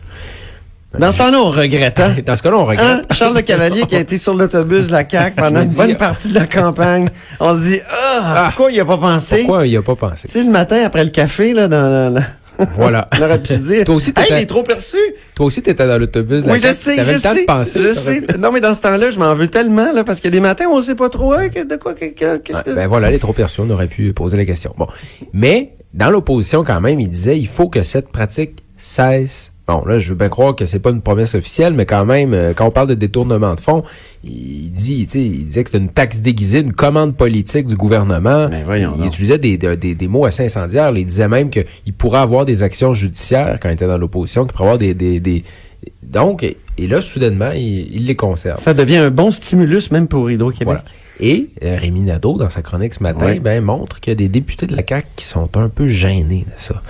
Dans 0.98 1.12
ce 1.12 1.18
temps-là, 1.18 1.40
on 1.42 1.50
regrette. 1.50 2.00
hein? 2.00 2.16
Dans 2.26 2.38
ce 2.38 2.42
cas-là, 2.44 2.56
on 2.58 2.62
Hein? 2.62 2.72
regrette. 2.72 3.14
Charles 3.14 3.36
Le 3.36 3.42
Cavalier 3.42 3.82
qui 3.86 3.98
a 3.98 4.00
été 4.00 4.18
sur 4.18 4.34
l'autobus 4.34 4.88
de 4.88 4.94
la 4.94 5.04
CAQ 5.08 5.36
pendant 5.42 5.62
une 5.62 5.74
bonne 5.74 5.92
ah. 5.92 5.96
partie 5.96 6.30
de 6.30 6.36
la 6.36 6.48
campagne. 6.48 7.10
On 7.42 7.54
se 7.54 7.62
dit, 7.64 7.80
ah, 7.92 8.22
Ah. 8.38 8.44
pourquoi 8.56 8.72
il 8.72 8.80
a 8.80 8.86
pas 8.86 8.98
pensé? 8.98 9.40
Pourquoi 9.40 9.68
il 9.68 9.72
n'y 9.72 9.76
a 9.76 9.82
pas 9.82 9.96
pensé? 9.98 10.30
Tu 10.30 10.34
sais, 10.36 10.44
le 10.46 10.50
matin, 10.52 10.78
après 10.86 11.04
le 11.04 11.10
café, 11.10 11.52
là, 11.54 11.68
dans 11.68 11.82
la... 11.92 12.10
la- 12.10 12.22
Voilà. 12.76 13.08
On 13.18 13.22
aurait 13.24 13.42
pu 13.42 13.56
dire. 13.58 13.84
Toi 13.86 13.96
aussi, 13.96 14.10
hey, 14.10 14.14
t'étais- 14.14 14.40
il 14.40 14.42
est 14.44 14.46
trop 14.46 14.64
perçu. 14.64 14.98
Toi 15.36 15.46
aussi, 15.46 15.62
tu 15.62 15.70
étais 15.70 15.86
dans 15.88 15.98
l'autobus. 15.98 16.44
Oui, 16.48 16.60
je 16.62 16.72
sais, 16.72 16.96
je 17.04 17.12
le 17.14 17.20
temps 17.22 17.34
sais. 17.34 17.42
de 17.42 17.46
penser. 17.46 17.80
je 17.84 17.94
sais. 17.94 18.22
Non, 18.40 18.52
mais 18.52 18.62
dans 18.62 18.74
ce 18.74 18.82
temps-là, 18.82 19.12
je 19.12 19.20
m'en 19.20 19.34
veux 19.36 19.48
tellement, 19.48 19.92
là, 19.94 20.04
parce 20.04 20.20
qu'il 20.20 20.30
y 20.30 20.34
a 20.34 20.38
des 20.38 20.42
matins 20.42 20.66
où 20.68 20.72
on 20.74 20.82
sait 20.82 20.96
pas 20.96 21.10
trop, 21.10 21.34
hein, 21.34 21.48
de 21.48 21.76
quoi, 21.76 21.94
que- 21.94 22.06
que- 22.14 22.38
qu'est-ce 22.38 22.64
que... 22.64 22.72
ben 22.72 22.88
voilà, 22.88 23.12
les 23.12 23.20
trop 23.20 23.34
perçus, 23.34 23.62
on 23.62 23.70
aurait 23.70 23.88
pu 23.88 24.14
poser 24.14 24.38
la 24.38 24.46
question. 24.46 24.74
Bon. 24.78 24.88
Mais, 25.34 25.72
dans 25.94 26.10
l'opposition, 26.10 26.64
quand 26.64 26.80
même, 26.82 27.00
il 27.00 27.10
disait, 27.10 27.38
il 27.38 27.48
faut 27.48 27.70
que 27.70 27.84
cette 27.84 28.10
pratique 28.10 28.64
cesse. 28.78 29.52
Bon, 29.68 29.84
là, 29.86 29.98
je 29.98 30.10
veux 30.10 30.16
bien 30.16 30.30
croire 30.30 30.56
que 30.56 30.68
c'est 30.68 30.78
pas 30.80 30.92
une 30.92 31.02
promesse 31.02 31.34
officielle, 31.34 31.74
mais 31.74 31.88
quand 31.88 32.06
même, 32.06 32.36
euh, 32.36 32.54
quand 32.54 32.68
on 32.68 32.72
parle 32.72 32.88
de 32.88 32.94
détournement 32.94 33.56
de 33.56 33.60
fonds, 33.60 33.84
il 34.24 34.72
dit, 34.72 35.08
tu 35.08 35.14
sais, 35.14 35.26
il 35.26 35.48
disait 35.48 35.64
que 35.64 35.72
c'était 35.72 35.84
une 35.84 35.90
taxe 35.90 36.22
déguisée, 36.22 36.60
une 36.60 36.74
commande 36.74 37.16
politique 37.16 37.66
du 37.66 37.76
gouvernement. 37.76 38.48
Ben 38.48 38.64
voyons 38.64 38.92
il 38.96 39.00
donc. 39.00 39.08
utilisait 39.08 39.40
des, 39.40 39.58
des, 39.58 39.96
des- 39.96 40.08
mots 40.08 40.26
assez 40.26 40.46
incendiaires. 40.46 40.96
Il 40.96 41.06
disait 41.06 41.28
même 41.28 41.50
qu'il 41.50 41.94
pourrait 41.98 42.20
avoir 42.20 42.46
des 42.46 42.62
actions 42.62 42.94
judiciaires 42.94 43.58
quand 43.60 43.70
il 43.70 43.74
était 43.74 43.88
dans 43.88 43.98
l'opposition, 43.98 44.44
qu'il 44.46 44.52
pourrait 44.54 44.66
avoir 44.66 44.78
des, 44.78 44.94
des, 44.94 45.20
des... 45.20 45.44
Donc, 46.04 46.44
et 46.44 46.88
là, 46.88 47.02
soudainement, 47.02 47.52
il, 47.56 47.96
il 47.96 48.06
les 48.06 48.16
conserve. 48.16 48.60
Ça 48.62 48.76
devient 48.76 48.98
un 48.98 49.10
bon 49.12 49.32
stimulus, 49.32 49.90
même 49.90 50.08
pour 50.08 50.30
Hydro-Québec. 50.30 50.66
Voilà. 50.68 50.84
Et 51.22 51.48
euh, 51.64 51.78
Rémi 51.80 52.02
Nadeau, 52.02 52.38
dans 52.38 52.50
sa 52.50 52.62
chronique 52.62 52.94
ce 52.94 53.02
matin, 53.02 53.38
ben, 53.42 53.64
montre 53.64 54.00
qu'il 54.02 54.12
y 54.12 54.14
a 54.14 54.16
des 54.16 54.28
députés 54.28 54.68
de 54.68 54.76
la 54.76 54.84
CAQ 54.88 55.08
qui 55.16 55.26
sont 55.26 55.50
un 55.58 55.70
peu 55.70 55.88
gênés 55.88 56.46
de 56.46 56.54
ça. 56.62 56.82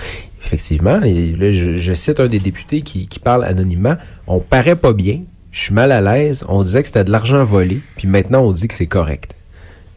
Effectivement, 0.45 1.01
et 1.03 1.31
là, 1.31 1.51
je, 1.51 1.77
je 1.77 1.93
cite 1.93 2.19
un 2.19 2.27
des 2.27 2.39
députés 2.39 2.81
qui, 2.81 3.07
qui 3.07 3.19
parle 3.19 3.43
anonymement. 3.45 3.95
On 4.27 4.39
paraît 4.39 4.75
pas 4.75 4.93
bien, 4.93 5.21
je 5.51 5.59
suis 5.59 5.73
mal 5.73 5.91
à 5.91 6.01
l'aise, 6.01 6.45
on 6.47 6.61
disait 6.61 6.81
que 6.81 6.87
c'était 6.87 7.03
de 7.03 7.11
l'argent 7.11 7.43
volé, 7.43 7.79
puis 7.97 8.07
maintenant 8.07 8.41
on 8.41 8.51
dit 8.51 8.67
que 8.67 8.73
c'est 8.75 8.85
correct. 8.85 9.31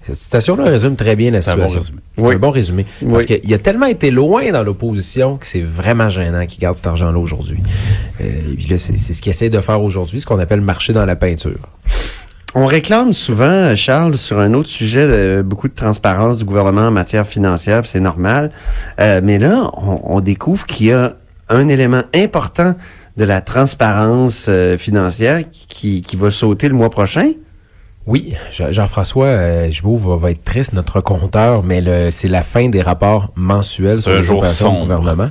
Cette 0.07 0.17
citation-là 0.17 0.65
résume 0.65 0.97
très 0.97 1.17
bien 1.17 1.31
la 1.31 1.43
C'est 1.43 1.51
un 1.51 1.57
bon 1.57 1.69
situation. 1.69 1.81
résumé. 1.81 2.01
C'est 2.17 2.25
Oui. 2.25 2.35
un 2.35 2.39
bon 2.39 2.51
résumé. 2.51 2.87
Oui. 3.03 3.13
Parce 3.13 3.27
qu'il 3.27 3.53
a 3.53 3.59
tellement 3.59 3.85
été 3.87 4.11
loin 4.11 4.51
dans 4.53 4.63
l'opposition 4.63 5.37
que 5.37 5.47
c'est 5.47 5.61
vraiment 5.61 6.09
gênant 6.09 6.47
qu'il 6.47 6.61
garde 6.61 6.77
cet 6.77 6.87
argent-là 6.87 7.19
aujourd'hui. 7.19 7.59
Euh, 8.23 8.25
et 8.53 8.55
puis 8.55 8.69
là, 8.69 8.79
c'est 8.79 8.97
c'est 8.97 9.13
ce 9.13 9.21
qu'il 9.21 9.29
essaie 9.29 9.51
de 9.51 9.61
faire 9.61 9.83
aujourd'hui, 9.83 10.19
ce 10.19 10.25
qu'on 10.25 10.39
appelle 10.39 10.63
marcher 10.63 10.95
dans 10.95 11.05
la 11.05 11.15
peinture. 11.15 11.59
On 12.61 12.67
réclame 12.67 13.13
souvent, 13.13 13.77
Charles, 13.77 14.17
sur 14.17 14.41
un 14.41 14.53
autre 14.53 14.69
sujet, 14.69 15.03
euh, 15.05 15.43
beaucoup 15.45 15.69
de 15.69 15.75
transparence 15.75 16.39
du 16.39 16.45
gouvernement 16.45 16.89
en 16.89 16.91
matière 16.91 17.25
financière, 17.25 17.83
c'est 17.87 18.01
normal. 18.01 18.51
Euh, 18.99 19.21
mais 19.23 19.39
là, 19.39 19.71
on, 19.77 20.01
on 20.17 20.21
découvre 20.21 20.67
qu'il 20.67 20.87
y 20.87 20.93
a 20.93 21.15
un 21.49 21.69
élément 21.69 22.03
important 22.17 22.75
de 23.17 23.25
la 23.25 23.41
transparence 23.43 24.47
euh, 24.49 24.77
financière 24.77 25.43
qui, 25.69 26.03
qui 26.03 26.17
va 26.17 26.33
sauter 26.33 26.69
le 26.69 26.75
mois 26.75 26.91
prochain. 26.91 27.31
Oui, 28.07 28.35
Jean- 28.53 28.73
Jean-François 28.73 29.27
euh, 29.27 29.71
Gibault 29.71 29.97
va, 29.97 30.17
va 30.17 30.31
être 30.33 30.43
triste, 30.43 30.73
notre 30.73 31.01
compteur, 31.01 31.63
mais 31.63 31.81
le- 31.81 32.11
c'est 32.11 32.29
la 32.29 32.43
fin 32.43 32.69
des 32.69 32.83
rapports 32.83 33.31
mensuels 33.37 34.03
sur 34.03 34.11
les 34.13 34.25
jour 34.25 34.39
opérations 34.39 34.71
du 34.71 34.75
sombre. 34.75 34.87
gouvernement. 34.99 35.31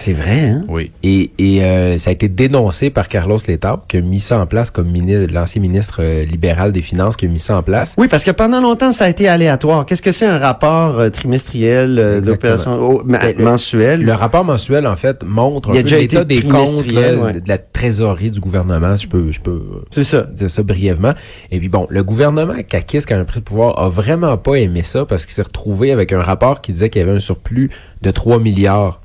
C'est 0.00 0.12
vrai, 0.12 0.50
hein? 0.50 0.64
Oui. 0.68 0.92
Et, 1.02 1.32
et 1.38 1.64
euh, 1.64 1.98
ça 1.98 2.10
a 2.10 2.12
été 2.12 2.28
dénoncé 2.28 2.88
par 2.88 3.08
Carlos 3.08 3.36
Letao, 3.48 3.78
qui 3.88 3.96
a 3.96 4.00
mis 4.00 4.20
ça 4.20 4.38
en 4.38 4.46
place 4.46 4.70
comme 4.70 4.88
ministre, 4.88 5.26
l'ancien 5.34 5.60
ministre 5.60 5.96
euh, 6.04 6.24
libéral 6.24 6.70
des 6.70 6.82
Finances, 6.82 7.16
qui 7.16 7.26
a 7.26 7.28
mis 7.28 7.40
ça 7.40 7.56
en 7.56 7.64
place. 7.64 7.96
Oui, 7.98 8.06
parce 8.06 8.22
que 8.22 8.30
pendant 8.30 8.60
longtemps, 8.60 8.92
ça 8.92 9.06
a 9.06 9.08
été 9.08 9.26
aléatoire. 9.26 9.84
Qu'est-ce 9.86 10.00
que 10.00 10.12
c'est 10.12 10.24
un 10.24 10.38
rapport 10.38 11.00
euh, 11.00 11.10
trimestriel 11.10 11.98
euh, 11.98 12.20
d'opération 12.20 12.78
oh, 12.80 13.02
ma- 13.04 13.18
Ben, 13.18 13.34
le- 13.38 13.42
mensuel? 13.44 14.04
Le 14.04 14.12
rapport 14.12 14.44
mensuel, 14.44 14.86
en 14.86 14.94
fait, 14.94 15.24
montre 15.24 15.72
l'état 15.72 16.22
des 16.22 16.42
comptes 16.42 16.52
trimestriel, 16.52 17.16
là, 17.16 17.20
ouais. 17.24 17.40
de 17.40 17.48
la 17.48 17.58
trésorerie 17.58 18.30
du 18.30 18.38
gouvernement, 18.38 18.94
si 18.94 19.02
je 19.06 19.08
peux, 19.08 19.32
je 19.32 19.40
peux 19.40 19.60
C'est 19.90 20.04
ça. 20.04 20.28
dire 20.32 20.48
ça 20.48 20.62
brièvement. 20.62 21.14
Et 21.50 21.58
puis 21.58 21.68
bon, 21.68 21.88
le 21.90 22.04
gouvernement 22.04 22.54
Kakis, 22.68 23.00
qui 23.04 23.14
a 23.14 23.18
un 23.18 23.24
prix 23.24 23.40
de 23.40 23.44
pouvoir, 23.44 23.76
a 23.82 23.88
vraiment 23.88 24.36
pas 24.36 24.54
aimé 24.54 24.82
ça 24.84 25.04
parce 25.06 25.24
qu'il 25.26 25.34
s'est 25.34 25.42
retrouvé 25.42 25.90
avec 25.90 26.12
un 26.12 26.22
rapport 26.22 26.60
qui 26.60 26.72
disait 26.72 26.88
qu'il 26.88 27.00
y 27.00 27.04
avait 27.04 27.16
un 27.16 27.20
surplus 27.20 27.70
de 28.02 28.12
3 28.12 28.38
milliards. 28.38 29.00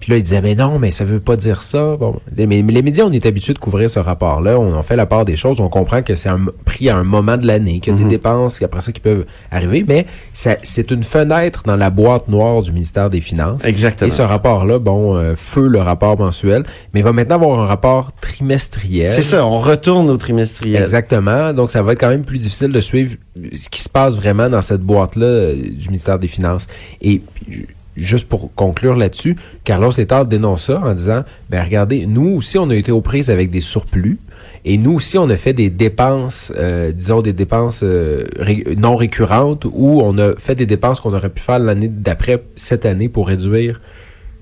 Puis 0.00 0.12
là, 0.12 0.18
il 0.18 0.22
disait, 0.22 0.42
mais 0.42 0.54
non, 0.54 0.78
mais 0.78 0.90
ça 0.90 1.04
veut 1.04 1.20
pas 1.20 1.36
dire 1.36 1.62
ça. 1.62 1.96
Bon, 1.96 2.16
mais, 2.36 2.46
mais 2.46 2.62
les 2.72 2.82
médias, 2.82 3.04
on 3.04 3.10
est 3.12 3.24
habitués 3.26 3.54
de 3.54 3.58
couvrir 3.58 3.88
ce 3.90 3.98
rapport-là. 3.98 4.58
On 4.58 4.74
en 4.74 4.82
fait 4.82 4.94
la 4.94 5.06
part 5.06 5.24
des 5.24 5.36
choses. 5.36 5.58
On 5.58 5.68
comprend 5.68 6.02
que 6.02 6.14
c'est 6.16 6.28
un 6.28 6.40
pris 6.64 6.88
à 6.90 6.96
un 6.96 7.02
moment 7.04 7.36
de 7.36 7.46
l'année, 7.46 7.80
qu'il 7.80 7.92
y 7.94 7.96
a 7.96 7.98
des 7.98 8.08
dépenses 8.08 8.60
après 8.62 8.80
ça 8.82 8.92
qui 8.92 9.00
peuvent 9.00 9.24
arriver. 9.50 9.84
Mais 9.88 10.06
ça- 10.32 10.56
c'est 10.62 10.90
une 10.90 11.02
fenêtre 11.02 11.62
dans 11.66 11.76
la 11.76 11.90
boîte 11.90 12.28
noire 12.28 12.60
du 12.62 12.72
ministère 12.72 13.10
des 13.10 13.20
Finances. 13.20 13.64
Exactement. 13.64 14.08
Et 14.08 14.10
ce 14.10 14.22
rapport-là, 14.22 14.78
bon, 14.78 15.16
euh, 15.16 15.34
feu 15.36 15.66
le 15.66 15.80
rapport 15.80 16.18
mensuel, 16.18 16.64
mais 16.92 17.00
il 17.00 17.02
va 17.02 17.12
maintenant 17.12 17.36
avoir 17.36 17.58
un 17.60 17.66
rapport 17.66 18.12
trimestriel. 18.20 19.10
C'est 19.10 19.22
ça, 19.22 19.44
on 19.46 19.58
retourne 19.60 20.10
au 20.10 20.16
trimestriel. 20.16 20.82
Exactement. 20.82 21.52
Donc, 21.52 21.70
ça 21.70 21.82
va 21.82 21.92
être 21.92 22.00
quand 22.00 22.08
même 22.10 22.24
plus 22.24 22.38
difficile 22.38 22.68
de 22.70 22.80
suivre 22.80 23.16
ce 23.54 23.68
qui 23.68 23.80
se 23.82 23.88
passe 23.88 24.14
vraiment 24.14 24.48
dans 24.50 24.62
cette 24.62 24.82
boîte-là 24.82 25.26
euh, 25.26 25.54
du 25.54 25.86
ministère 25.88 26.18
des 26.18 26.28
Finances. 26.28 26.66
Et 27.02 27.22
ju- 27.48 27.66
juste 27.96 28.28
pour 28.28 28.52
conclure 28.54 28.94
là-dessus, 28.96 29.36
Carlos 29.64 29.90
Letard 29.96 30.26
dénonce 30.26 30.64
ça 30.64 30.80
en 30.84 30.94
disant, 30.94 31.22
ben 31.50 31.62
regardez, 31.62 32.06
nous 32.06 32.28
aussi, 32.36 32.58
on 32.58 32.68
a 32.70 32.74
été 32.74 32.92
aux 32.92 33.00
prises 33.00 33.30
avec 33.30 33.50
des 33.50 33.60
surplus. 33.60 34.18
Et 34.64 34.78
nous 34.78 34.94
aussi, 34.94 35.16
on 35.16 35.30
a 35.30 35.36
fait 35.36 35.52
des 35.52 35.70
dépenses, 35.70 36.52
euh, 36.56 36.90
disons 36.90 37.22
des 37.22 37.32
dépenses 37.32 37.80
euh, 37.84 38.24
ré- 38.38 38.64
non 38.76 38.96
récurrentes, 38.96 39.64
où 39.64 40.00
on 40.02 40.18
a 40.18 40.34
fait 40.36 40.56
des 40.56 40.66
dépenses 40.66 41.00
qu'on 41.00 41.14
aurait 41.14 41.30
pu 41.30 41.40
faire 41.40 41.60
l'année 41.60 41.88
d'après 41.88 42.42
cette 42.56 42.84
année 42.84 43.08
pour 43.08 43.28
réduire 43.28 43.80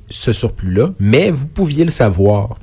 ce 0.09 0.33
surplus-là. 0.33 0.91
Mais 0.99 1.31
vous 1.31 1.47
pouviez 1.47 1.85
le 1.85 1.91
savoir. 1.91 2.57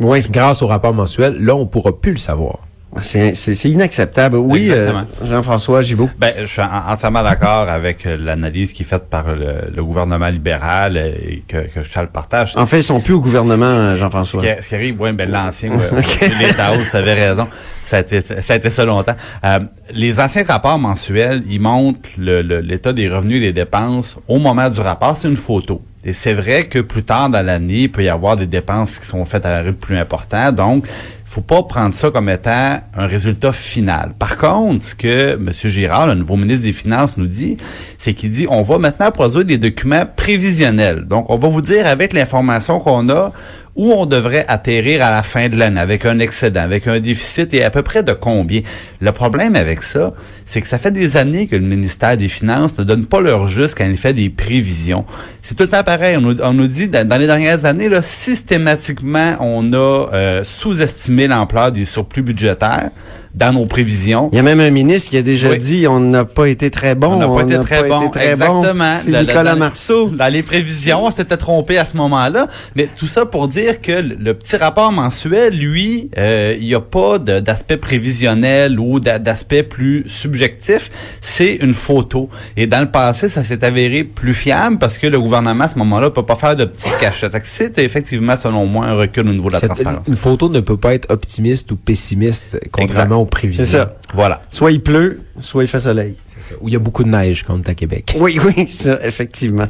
Oui. 0.00 0.20
Grâce 0.30 0.62
au 0.62 0.66
rapport 0.66 0.92
mensuel, 0.94 1.36
là, 1.40 1.56
on 1.56 1.66
pourra 1.66 1.98
plus 1.98 2.12
le 2.12 2.18
savoir. 2.18 2.58
C'est 3.02 3.34
c'est- 3.34 3.68
inacceptable. 3.68 4.36
Oui, 4.38 4.68
euh, 4.70 4.92
Jean-François 5.22 5.82
Gibault. 5.82 6.08
Ben, 6.18 6.32
je 6.40 6.46
suis 6.46 6.62
en- 6.62 6.90
entièrement 6.92 7.22
d'accord 7.22 7.68
avec 7.68 8.06
euh, 8.06 8.16
l'analyse 8.18 8.72
qui 8.72 8.82
est 8.82 8.86
faite 8.86 9.08
par 9.10 9.24
le, 9.34 9.70
le 9.74 9.84
gouvernement 9.84 10.28
libéral 10.28 10.96
euh, 10.96 11.12
et 11.22 11.42
que, 11.46 11.58
que 11.58 11.82
je 11.82 12.00
le 12.00 12.06
partage. 12.06 12.54
En 12.56 12.64
fait, 12.66 12.78
ils 12.78 12.82
sont 12.82 13.00
plus 13.00 13.12
au 13.14 13.20
gouvernement, 13.20 13.90
Jean-François. 13.90 14.42
Ce 14.42 14.46
qui, 14.56 14.62
ce 14.62 14.68
qui 14.70 14.74
arrive, 14.74 14.96
oui, 15.00 15.12
ben, 15.12 15.30
l'ancien, 15.30 15.70
Taos, 16.56 16.84
ça 16.84 16.98
avait 16.98 17.14
raison. 17.28 17.46
Ça 17.82 17.98
a 17.98 18.00
été 18.00 18.20
ça, 18.22 18.34
a 18.52 18.56
été 18.56 18.70
ça 18.70 18.84
longtemps. 18.84 19.16
Euh, 19.44 19.60
les 19.92 20.18
anciens 20.18 20.44
rapports 20.44 20.78
mensuels, 20.78 21.42
ils 21.48 21.60
montrent 21.60 22.08
l'état 22.18 22.92
des 22.92 23.08
revenus 23.08 23.36
et 23.36 23.40
des 23.40 23.52
dépenses 23.52 24.16
au 24.26 24.38
moment 24.38 24.68
du 24.70 24.80
rapport. 24.80 25.16
C'est 25.16 25.28
une 25.28 25.36
photo. 25.36 25.82
Et 26.04 26.12
c'est 26.12 26.32
vrai 26.32 26.64
que 26.64 26.78
plus 26.78 27.02
tard 27.02 27.28
dans 27.28 27.44
l'année, 27.44 27.82
il 27.82 27.90
peut 27.90 28.02
y 28.04 28.08
avoir 28.08 28.36
des 28.36 28.46
dépenses 28.46 28.98
qui 28.98 29.06
sont 29.06 29.24
faites 29.24 29.44
à 29.44 29.56
un 29.58 29.62
rythme 29.62 29.74
plus 29.74 29.98
important. 29.98 30.52
Donc, 30.52 30.84
faut 31.28 31.42
pas 31.42 31.62
prendre 31.62 31.94
ça 31.94 32.10
comme 32.10 32.30
étant 32.30 32.80
un 32.96 33.06
résultat 33.06 33.52
final. 33.52 34.14
Par 34.18 34.38
contre, 34.38 34.82
ce 34.82 34.94
que 34.94 35.34
M. 35.34 35.50
Girard, 35.52 36.06
le 36.06 36.14
nouveau 36.14 36.36
ministre 36.36 36.64
des 36.64 36.72
Finances, 36.72 37.18
nous 37.18 37.26
dit, 37.26 37.58
c'est 37.98 38.14
qu'il 38.14 38.30
dit 38.30 38.46
on 38.48 38.62
va 38.62 38.78
maintenant 38.78 39.10
produire 39.10 39.44
des 39.44 39.58
documents 39.58 40.06
prévisionnels. 40.06 41.04
Donc, 41.04 41.28
on 41.28 41.36
va 41.36 41.48
vous 41.48 41.60
dire 41.60 41.86
avec 41.86 42.14
l'information 42.14 42.80
qu'on 42.80 43.10
a 43.10 43.32
où 43.78 43.92
on 43.92 44.06
devrait 44.06 44.44
atterrir 44.48 45.04
à 45.04 45.12
la 45.12 45.22
fin 45.22 45.48
de 45.48 45.56
l'année 45.56 45.80
avec 45.80 46.04
un 46.04 46.18
excédent, 46.18 46.62
avec 46.62 46.88
un 46.88 46.98
déficit 46.98 47.54
et 47.54 47.62
à 47.62 47.70
peu 47.70 47.82
près 47.82 48.02
de 48.02 48.12
combien? 48.12 48.60
Le 49.00 49.12
problème 49.12 49.54
avec 49.54 49.82
ça, 49.82 50.12
c'est 50.44 50.60
que 50.60 50.66
ça 50.66 50.78
fait 50.78 50.90
des 50.90 51.16
années 51.16 51.46
que 51.46 51.54
le 51.54 51.64
ministère 51.64 52.16
des 52.16 52.26
Finances 52.26 52.76
ne 52.76 52.82
donne 52.82 53.06
pas 53.06 53.20
leur 53.20 53.46
juste 53.46 53.78
quand 53.78 53.86
il 53.86 53.96
fait 53.96 54.12
des 54.12 54.30
prévisions. 54.30 55.04
C'est 55.40 55.54
tout 55.54 55.62
le 55.62 55.70
temps 55.70 55.84
pareil. 55.84 56.16
On 56.16 56.52
nous, 56.52 56.66
dit, 56.66 56.88
dans, 56.88 57.06
dans 57.06 57.16
les 57.16 57.26
dernières 57.26 57.64
années, 57.64 57.88
là, 57.88 58.02
systématiquement, 58.02 59.36
on 59.40 59.72
a 59.72 60.08
euh, 60.12 60.42
sous-estimé 60.42 61.28
l'ampleur 61.28 61.70
des 61.70 61.84
surplus 61.84 62.22
budgétaires 62.22 62.90
dans 63.38 63.52
nos 63.52 63.66
prévisions. 63.66 64.28
Il 64.32 64.36
y 64.36 64.38
a 64.38 64.42
même 64.42 64.60
un 64.60 64.70
ministre 64.70 65.10
qui 65.10 65.16
a 65.16 65.22
déjà 65.22 65.50
Oui. 65.50 65.58
dit 65.58 65.86
on 65.86 66.00
n'a 66.00 66.24
pas 66.24 66.46
été 66.48 66.70
très 66.70 66.94
bon. 66.94 67.12
On 67.14 67.18
n'a 67.18 67.28
pas 67.28 67.42
été 67.42 67.60
très 67.62 67.88
bon. 67.88 68.08
très 68.10 68.30
Exactement. 68.32 68.96
C'est 69.00 69.10
Nicolas 69.20 69.52
dans- 69.52 69.58
Marceau. 69.58 70.08
Dans 70.08 70.32
les 70.32 70.42
prévisions, 70.42 71.06
on 71.06 71.10
s'était 71.10 71.36
trompé 71.36 71.78
à 71.78 71.84
ce 71.84 71.96
moment-là. 71.96 72.48
Mais 72.74 72.88
tout 72.98 73.06
ça 73.06 73.26
pour 73.26 73.46
dire 73.48 73.80
que 73.80 73.92
le, 73.92 74.16
le 74.18 74.34
petit 74.34 74.56
rapport 74.56 74.90
mensuel, 74.92 75.56
lui, 75.56 76.10
euh, 76.18 76.56
il 76.60 76.66
n'y 76.66 76.74
a 76.74 76.80
pas 76.80 77.18
d'aspect 77.18 77.76
prévisionnel 77.76 78.80
ou 78.80 79.00
d'a- 79.00 79.18
d'aspect 79.18 79.62
plus 79.62 80.04
subjectif. 80.08 80.90
C'est 81.20 81.56
une 81.56 81.74
photo. 81.74 82.28
Et 82.56 82.66
dans 82.66 82.80
le 82.80 82.90
passé, 82.90 83.28
ça 83.28 83.44
s'est 83.44 83.64
avéré 83.64 84.02
plus 84.04 84.34
fiable 84.34 84.78
parce 84.78 84.98
que 84.98 85.06
le 85.06 85.20
gouvernement, 85.20 85.64
à 85.64 85.68
ce 85.68 85.78
moment-là, 85.78 86.10
peut 86.10 86.22
pas 86.24 86.36
faire 86.36 86.56
de 86.56 86.64
petites 86.64 86.96
cachettes. 86.98 87.36
C'est 87.44 87.78
effectivement, 87.78 88.36
selon 88.36 88.66
moi, 88.66 88.86
un 88.86 88.94
recul 88.94 89.28
au 89.28 89.32
niveau 89.32 89.48
de 89.48 89.54
la 89.54 89.60
Cette- 89.60 89.70
transparence. 89.70 90.06
une 90.08 90.16
photo 90.16 90.48
ne 90.48 90.60
peut 90.60 90.76
pas 90.76 90.94
être 90.94 91.10
optimiste 91.10 91.70
ou 91.70 91.76
pessimiste, 91.76 92.58
contrairement 92.72 93.16
aux 93.16 93.26
prévisions. 93.28 93.64
C'est 93.64 93.70
ça. 93.78 93.94
Voilà. 94.14 94.40
Soit 94.50 94.72
il 94.72 94.82
pleut, 94.82 95.20
soit 95.40 95.64
il 95.64 95.66
fait 95.68 95.80
soleil. 95.80 96.14
Où 96.60 96.68
il 96.68 96.72
y 96.72 96.76
a 96.76 96.80
beaucoup 96.80 97.04
de 97.04 97.10
neige, 97.10 97.42
comme 97.44 97.62
à 97.66 97.74
Québec. 97.74 98.14
Oui, 98.20 98.38
oui, 98.44 98.66
ça, 98.68 98.98
effectivement. 99.02 99.66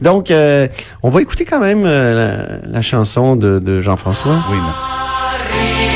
Donc, 0.00 0.30
euh, 0.30 0.66
on 1.02 1.10
va 1.10 1.20
écouter 1.20 1.44
quand 1.44 1.60
même 1.60 1.84
euh, 1.84 2.58
la, 2.64 2.72
la 2.72 2.82
chanson 2.82 3.36
de, 3.36 3.58
de 3.58 3.80
Jean-François. 3.80 4.42
Oui, 4.50 4.56
merci. 4.56 5.86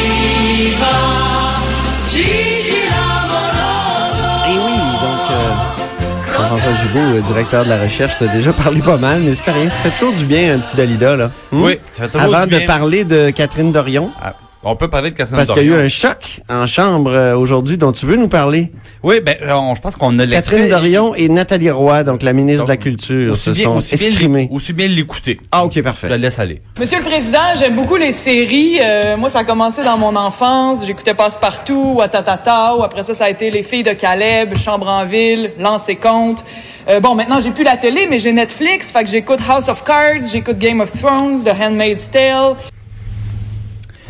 Et 4.48 4.52
oui, 4.52 4.78
donc 5.02 5.30
euh, 5.30 6.36
Jean-François 6.36 6.74
Gibault, 6.74 7.20
directeur 7.26 7.64
de 7.64 7.68
la 7.70 7.82
recherche, 7.82 8.18
t'a 8.18 8.26
déjà 8.28 8.52
parlé 8.52 8.80
pas 8.80 8.96
mal, 8.96 9.20
mais 9.22 9.34
c'est 9.34 9.44
pas 9.44 9.52
rien. 9.52 9.68
Ça 9.70 9.76
fait 9.78 9.90
toujours 9.90 10.14
du 10.14 10.24
bien, 10.24 10.54
un 10.56 10.58
petit 10.60 10.76
Dalida, 10.76 11.16
là. 11.16 11.30
Hmm? 11.52 11.62
Oui, 11.62 11.78
ça 11.92 12.04
fait 12.04 12.12
toujours 12.18 12.34
Avant 12.34 12.46
du 12.46 12.52
de 12.54 12.58
bien. 12.58 12.66
parler 12.66 13.04
de 13.04 13.30
Catherine 13.30 13.72
Dorion, 13.72 14.10
Ah, 14.22 14.34
On 14.62 14.76
peut 14.76 14.90
parler 14.90 15.10
de 15.10 15.16
Catherine 15.16 15.36
parce 15.38 15.48
qu'il 15.50 15.62
y 15.62 15.64
a 15.64 15.68
eu 15.68 15.70
Dorion. 15.70 15.84
un 15.86 15.88
choc 15.88 16.40
en 16.50 16.66
chambre 16.66 17.12
euh, 17.14 17.34
aujourd'hui 17.34 17.78
dont 17.78 17.92
tu 17.92 18.04
veux 18.04 18.16
nous 18.16 18.28
parler? 18.28 18.70
Oui, 19.02 19.20
ben, 19.24 19.36
on- 19.50 19.74
je 19.74 19.80
pense 19.80 19.96
qu'on 19.96 20.18
a 20.18 20.26
Catherine. 20.26 20.68
Dorion 20.68 21.14
et 21.14 21.30
Nathalie 21.30 21.70
Roy, 21.70 22.04
donc 22.04 22.22
la 22.22 22.34
ministre 22.34 22.64
de 22.64 22.68
la 22.68 22.76
Culture, 22.76 23.38
se 23.38 23.52
bien, 23.52 23.64
sont 23.64 23.76
aussi 23.76 23.96
bien 23.96 24.06
exprimées. 24.08 24.42
l'é- 24.42 24.48
aussi 24.52 24.74
bien 24.74 24.88
l'écouter. 24.88 25.40
Ah, 25.50 25.64
ok, 25.64 25.72
Je 25.76 25.80
parfait. 25.80 26.08
la 26.10 26.18
laisse 26.18 26.38
aller. 26.38 26.60
Monsieur 26.78 26.98
le 26.98 27.04
Président, 27.04 27.38
j'aime 27.58 27.74
beaucoup 27.74 27.96
les 27.96 28.12
séries. 28.12 28.78
Euh, 28.82 29.16
moi, 29.16 29.30
ça 29.30 29.38
a 29.38 29.44
commencé 29.44 29.82
dans 29.82 29.96
mon 29.96 30.14
enfance. 30.14 30.84
J'écoutais 30.84 31.14
Passe-Partout, 31.14 31.94
Watatata, 31.96 32.76
ou 32.76 32.82
après 32.82 33.02
ça, 33.02 33.14
ça 33.14 33.24
a 33.24 33.30
été 33.30 33.50
Les 33.50 33.62
Filles 33.62 33.82
de 33.84 33.92
Caleb, 33.94 34.58
Chambre 34.58 34.88
en 34.88 35.06
Ville, 35.06 35.52
Lance 35.58 35.88
et 35.88 35.96
Compte. 35.96 36.44
Euh, 36.88 37.00
bon, 37.00 37.14
maintenant, 37.14 37.40
j'ai 37.40 37.50
plus 37.50 37.64
la 37.64 37.78
télé, 37.78 38.06
mais 38.10 38.18
j'ai 38.18 38.32
Netflix, 38.32 38.92
fait 38.92 39.04
que 39.04 39.10
j'écoute 39.10 39.38
House 39.48 39.68
of 39.68 39.84
Cards, 39.84 40.20
j'écoute 40.30 40.58
Game 40.58 40.80
of 40.80 40.90
Thrones, 41.00 41.42
The 41.44 41.52
Handmaid's 41.58 42.10
Tale. 42.10 42.56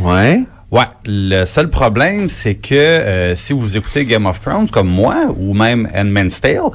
Ouais. 0.00 0.45
Ouais, 0.71 0.85
le 1.07 1.45
seul 1.47 1.69
problème, 1.69 2.28
c'est 2.28 2.54
que 2.54 2.75
euh, 2.75 3.35
si 3.35 3.52
vous 3.52 3.76
écoutez 3.76 4.04
Game 4.04 4.26
of 4.26 4.40
Thrones 4.40 4.71
comme 4.71 4.88
moi, 4.88 5.16
ou 5.37 5.52
même 5.52 5.88
Handmaid's 5.92 6.40
Tale, 6.40 6.71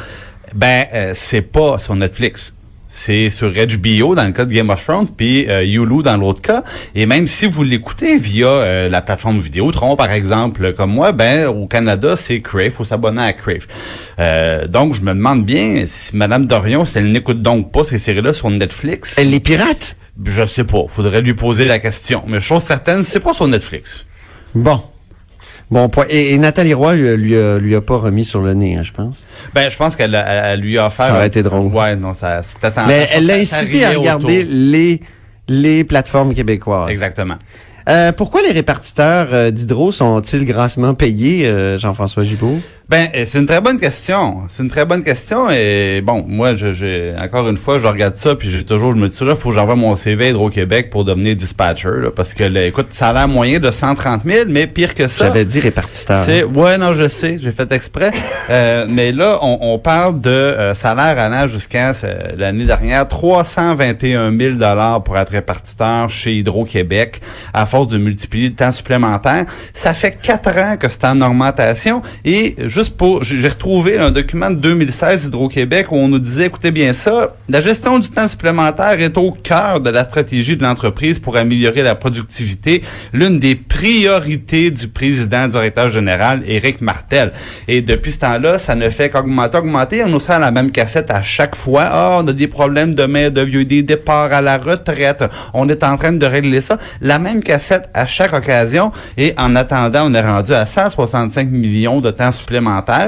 ben, 0.53 0.85
euh, 0.93 1.11
c'est 1.13 1.41
pas 1.41 1.79
sur 1.79 1.95
Netflix. 1.95 2.51
C'est 2.89 3.29
sur 3.29 3.51
HBO 3.51 4.15
dans 4.15 4.25
le 4.25 4.31
cas 4.31 4.45
de 4.45 4.53
Game 4.53 4.69
of 4.69 4.83
Thrones, 4.83 5.07
puis 5.15 5.49
euh, 5.49 5.63
Hulu 5.65 6.03
dans 6.03 6.17
l'autre 6.17 6.41
cas. 6.41 6.63
Et 6.93 7.05
même 7.05 7.27
si 7.27 7.45
vous 7.45 7.63
l'écoutez 7.63 8.17
via 8.17 8.47
euh, 8.47 8.89
la 8.89 9.01
plateforme 9.01 9.39
Vidéotron, 9.39 9.95
par 9.95 10.11
exemple, 10.11 10.73
comme 10.73 10.91
moi, 10.91 11.11
ben 11.11 11.47
au 11.47 11.65
Canada, 11.65 12.15
c'est 12.15 12.41
Crave, 12.41 12.71
faut 12.71 12.85
s'abonner 12.85 13.21
à 13.21 13.33
Crave. 13.33 13.67
Donc, 14.69 14.93
je 14.93 15.01
me 15.01 15.13
demande 15.13 15.45
bien 15.45 15.83
si 15.87 16.15
Madame 16.15 16.45
Dorion, 16.47 16.85
si 16.85 16.97
elle 16.97 17.11
n'écoute 17.11 17.41
donc 17.41 17.71
pas 17.71 17.83
ces 17.83 17.97
séries-là 17.97 18.33
sur 18.33 18.49
Netflix. 18.49 19.15
Elle 19.17 19.29
les 19.29 19.39
pirate? 19.41 19.95
Je 20.23 20.45
sais 20.45 20.63
pas, 20.63 20.85
faudrait 20.87 21.21
lui 21.21 21.33
poser 21.33 21.65
la 21.65 21.79
question. 21.79 22.23
Mais 22.27 22.39
chose 22.39 22.63
certaine, 22.63 23.03
c'est 23.03 23.19
pas 23.19 23.33
sur 23.33 23.47
Netflix. 23.47 24.05
Bon. 24.53 24.81
Bon 25.71 25.89
point. 25.89 26.05
Et, 26.09 26.33
et 26.33 26.37
Nathalie 26.37 26.73
Roy 26.73 26.95
lui, 26.95 27.17
lui, 27.17 27.35
a, 27.35 27.57
lui 27.57 27.75
a 27.75 27.81
pas 27.81 27.97
remis 27.97 28.23
sur 28.23 28.41
le 28.41 28.53
nez, 28.53 28.77
hein, 28.77 28.83
je 28.83 28.91
pense? 28.91 29.25
Ben, 29.53 29.69
je 29.69 29.75
pense 29.75 29.95
qu'elle 29.95 30.11
lui 30.59 30.77
a 30.77 30.87
offert. 30.87 31.07
Ça 31.07 31.15
aurait 31.15 31.27
été 31.27 31.43
drôle. 31.43 31.65
Ouais, 31.73 31.95
non, 31.95 32.13
ça, 32.13 32.43
c'était. 32.43 32.69
Mais 32.87 33.07
elle 33.11 33.25
l'a 33.25 33.35
incité 33.35 33.83
à 33.83 33.91
regarder 33.91 34.43
autour. 34.43 34.51
les, 34.53 35.01
les 35.47 35.83
plateformes 35.83 36.33
québécoises. 36.33 36.91
Exactement. 36.91 37.35
Euh, 37.89 38.11
pourquoi 38.11 38.41
les 38.41 38.51
répartiteurs 38.51 39.27
euh, 39.31 39.51
d'hydro 39.51 39.91
sont-ils 39.91 40.45
grassement 40.45 40.93
payés, 40.93 41.45
euh, 41.45 41.77
Jean-François 41.77 42.23
Gibault? 42.23 42.59
Ben, 42.87 43.09
euh, 43.15 43.23
c'est 43.25 43.39
une 43.39 43.47
très 43.47 43.61
bonne 43.61 43.79
question. 43.79 44.43
C'est 44.47 44.61
une 44.61 44.69
très 44.69 44.85
bonne 44.85 45.03
question 45.03 45.49
et 45.49 46.01
bon, 46.03 46.23
moi, 46.27 46.55
je, 46.55 46.73
j'ai 46.73 47.13
encore 47.19 47.49
une 47.49 47.57
fois, 47.57 47.79
je 47.79 47.87
regarde 47.87 48.15
ça 48.15 48.35
puis 48.35 48.49
j'ai 48.49 48.63
toujours, 48.63 48.91
je 48.93 48.97
me 48.97 49.07
dis 49.07 49.23
là, 49.23 49.35
faut 49.35 49.49
que 49.49 49.55
j'envoie 49.55 49.75
mon 49.75 49.95
CV 49.95 50.25
à 50.25 50.29
Hydro-Québec 50.29 50.89
pour 50.91 51.03
devenir 51.03 51.35
dispatcher, 51.35 51.89
là, 52.01 52.11
parce 52.15 52.33
que, 52.33 52.43
là, 52.43 52.65
écoute, 52.65 52.87
l'air 53.01 53.27
moyen 53.27 53.59
de 53.59 53.71
130 53.71 54.21
000, 54.25 54.45
mais 54.49 54.67
pire 54.67 54.93
que 54.93 55.07
ça. 55.07 55.25
J'avais 55.25 55.45
dit 55.45 55.59
répartiteur. 55.59 56.19
C'est 56.19 56.43
ouais 56.43 56.77
non 56.77 56.93
je 56.93 57.07
sais 57.07 57.37
j'ai 57.39 57.51
fait 57.51 57.71
exprès 57.71 58.11
Euh, 58.47 58.85
mais 58.87 59.11
là 59.11 59.39
on, 59.41 59.57
on 59.59 59.79
parle 59.79 60.21
de 60.21 60.29
euh, 60.29 60.75
salaire 60.75 61.17
allant 61.17 61.47
jusqu'à 61.47 61.93
euh, 62.03 62.33
l'année 62.37 62.65
dernière 62.65 63.07
321 63.07 64.37
000 64.37 64.53
dollars 64.57 65.03
pour 65.03 65.17
être 65.17 65.29
répartiteur 65.29 66.07
chez 66.11 66.35
Hydro-Québec 66.35 67.21
à 67.55 67.65
force 67.65 67.87
de 67.87 67.97
multiplier 67.97 68.49
le 68.49 68.53
temps 68.53 68.71
supplémentaire. 68.71 69.45
Ça 69.73 69.95
fait 69.95 70.15
quatre 70.21 70.55
ans 70.59 70.77
que 70.77 70.87
c'est 70.89 71.05
en 71.05 71.21
augmentation. 71.21 72.03
Et 72.23 72.55
juste 72.75 72.97
pour, 72.97 73.23
j'ai 73.23 73.47
retrouvé 73.47 73.97
un 73.97 74.11
document 74.11 74.49
de 74.51 74.55
2016 74.55 75.27
Hydro-Québec 75.27 75.87
où 75.91 75.95
on 75.95 76.09
nous 76.09 76.19
disait, 76.19 76.47
écoutez 76.47 76.71
bien 76.71 76.91
ça, 76.91 77.33
la 77.47 77.61
gestion 77.61 77.99
du 77.99 78.09
temps 78.09 78.27
supplémentaire 78.27 78.99
est 78.99 79.17
au 79.17 79.31
cœur 79.31 79.79
de 79.79 79.89
la 79.89 80.03
stratégie 80.03 80.57
de 80.57 80.63
l'entreprise 80.63 81.17
pour 81.17 81.37
améliorer 81.37 81.83
la 81.83 81.95
productivité, 81.95 82.83
l'une 83.13 83.39
des 83.39 83.55
priorités 83.55 84.71
du 84.71 84.89
président 84.89 85.47
directeur 85.47 85.89
général, 85.89 86.43
Éric 86.45 86.81
Martel. 86.81 87.31
Et 87.69 87.81
depuis 87.81 88.11
ce 88.11 88.19
temps-là, 88.19 88.59
ça 88.59 88.75
ne 88.75 88.89
fait 88.89 89.09
qu'augmenter, 89.09 89.57
augmenter. 89.57 90.03
On 90.03 90.09
nous 90.09 90.19
sert 90.19 90.41
la 90.41 90.51
même 90.51 90.71
cassette 90.71 91.11
à 91.11 91.21
chaque 91.21 91.55
fois. 91.55 91.85
Ah, 91.85 92.19
on 92.21 92.27
a 92.27 92.33
des 92.33 92.47
problèmes 92.47 92.93
de 92.93 93.05
main 93.05 93.29
de 93.29 93.39
vieux, 93.39 93.63
des 93.63 93.83
départs 93.83 94.33
à 94.33 94.41
la 94.41 94.57
retraite. 94.57 95.23
On 95.53 95.69
est 95.69 95.81
en 95.81 95.95
train 95.95 96.11
de 96.11 96.25
régler 96.25 96.59
ça. 96.59 96.77
La 96.99 97.19
même 97.19 97.41
cassette 97.41 97.89
à 97.93 98.05
chaque 98.05 98.33
occasion. 98.33 98.91
Et 99.17 99.33
en 99.37 99.55
attendant, 99.55 100.11
on 100.11 100.13
est 100.13 100.21
rendu 100.21 100.53
à 100.53 100.65
165 100.65 101.49
millions 101.49 102.01
de 102.01 102.11
temps 102.11 102.33
supplémentaire 102.33 102.64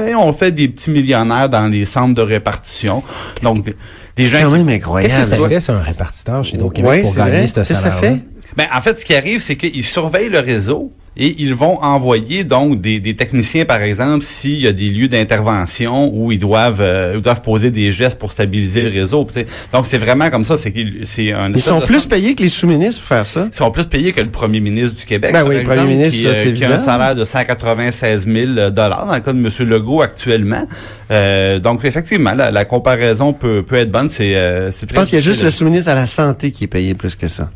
et 0.08 0.14
on 0.14 0.32
fait 0.32 0.52
des 0.52 0.68
petits 0.68 0.90
millionnaires 0.90 1.48
dans 1.48 1.66
les 1.66 1.84
centres 1.84 2.14
de 2.14 2.22
répartition. 2.22 3.02
Donc, 3.42 3.72
des 4.16 4.24
gens. 4.24 4.38
C'est 4.38 4.44
quand 4.44 4.50
même 4.50 4.68
incroyable. 4.68 5.12
Qu'est-ce 5.14 5.30
que 5.30 5.36
ça 5.38 5.48
fait, 5.48 5.60
c'est 5.60 5.72
un 5.72 5.80
répartiteur 5.82 6.44
chez 6.44 6.56
Hydro-Québec 6.56 6.90
Ouais, 6.90 7.02
pour 7.02 7.10
c'est 7.12 7.16
gagner 7.18 7.30
vrai. 7.32 7.46
ce 7.46 7.54
Qu'est-ce 7.54 7.68
que 7.68 7.74
ça 7.74 7.90
salaire 7.90 7.98
fait? 7.98 8.24
Ben, 8.56 8.66
en 8.74 8.80
fait, 8.80 8.98
ce 8.98 9.04
qui 9.04 9.14
arrive, 9.14 9.40
c'est 9.40 9.56
qu'ils 9.56 9.84
surveillent 9.84 10.28
le 10.30 10.40
réseau 10.40 10.90
et 11.18 11.34
ils 11.42 11.54
vont 11.54 11.82
envoyer 11.82 12.44
donc 12.44 12.80
des, 12.80 13.00
des 13.00 13.16
techniciens, 13.16 13.64
par 13.64 13.82
exemple, 13.82 14.22
s'il 14.24 14.60
y 14.60 14.66
a 14.66 14.72
des 14.72 14.88
lieux 14.90 15.08
d'intervention 15.08 16.10
où 16.14 16.30
ils 16.32 16.38
doivent 16.38 16.80
euh, 16.80 17.14
ils 17.16 17.20
doivent 17.20 17.42
poser 17.42 17.70
des 17.70 17.90
gestes 17.92 18.18
pour 18.18 18.32
stabiliser 18.32 18.82
le 18.82 18.90
réseau. 18.90 19.26
Donc 19.72 19.86
c'est 19.86 19.98
vraiment 19.98 20.30
comme 20.30 20.44
ça. 20.44 20.56
C'est 20.56 20.72
qu'ils- 20.72 21.00
c'est 21.04 21.32
un. 21.32 21.52
Ils 21.52 21.60
sont 21.60 21.80
plus 21.80 22.06
payés 22.06 22.34
que 22.34 22.42
les 22.42 22.48
sous-ministres 22.48 23.00
pour 23.00 23.08
faire 23.08 23.26
ça. 23.26 23.48
Ils 23.52 23.56
sont 23.56 23.70
plus 23.70 23.86
payés 23.86 24.12
que 24.12 24.20
le 24.20 24.28
premier 24.30 24.60
ministre 24.60 24.96
du 24.96 25.04
Québec, 25.04 25.32
Ben 25.32 25.40
par 25.40 25.48
oui, 25.48 25.56
le 25.58 25.62
premier 25.64 25.84
ministre, 25.84 26.16
qui, 26.16 26.22
ça, 26.24 26.28
euh, 26.30 26.52
qui 26.54 26.64
a 26.64 26.72
un 26.72 26.78
salaire 26.78 27.14
de 27.14 27.24
196 27.24 28.26
000 28.26 28.70
dollars 28.70 29.06
dans 29.06 29.14
le 29.14 29.20
cas 29.20 29.32
de 29.32 29.38
M. 29.38 29.68
Legault 29.68 30.02
actuellement. 30.02 30.66
Euh, 31.10 31.58
donc 31.58 31.84
effectivement, 31.84 32.32
la, 32.34 32.50
la 32.50 32.64
comparaison 32.64 33.32
peut, 33.32 33.62
peut 33.62 33.76
être 33.76 33.90
bonne. 33.90 34.08
C'est 34.08 34.36
euh, 34.36 34.70
Je 34.70 34.86
pense 34.86 35.06
qu'il 35.06 35.14
y 35.14 35.18
a 35.18 35.20
juste 35.24 35.42
le 35.42 35.50
sous-ministre 35.50 35.90
à 35.90 35.94
la 35.94 36.06
santé 36.06 36.50
qui 36.50 36.64
est 36.64 36.68
payé 36.68 36.94
plus 36.94 37.14
que 37.16 37.28
ça. 37.28 37.50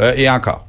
Euh, 0.00 0.14
et 0.16 0.28
encore. 0.30 0.66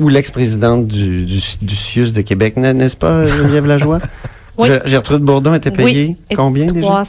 Ou 0.00 0.08
l'ex-présidente 0.08 0.86
du, 0.88 1.24
du, 1.24 1.40
du 1.62 1.76
CIUS 1.76 2.12
de 2.12 2.20
Québec, 2.22 2.56
n'est- 2.56 2.74
n'est-ce 2.74 2.96
pas, 2.96 3.26
Geneviève 3.26 3.66
Lajoie? 3.66 4.00
Oui. 4.56 4.68
Je- 4.68 4.88
Gertrude 4.88 5.22
Bourdon 5.22 5.52
était 5.54 5.72
payée 5.72 6.16
Oui. 6.30 6.36
combien 6.36 6.68
Et 6.68 6.70
déjà? 6.70 6.86
trois- 6.86 7.02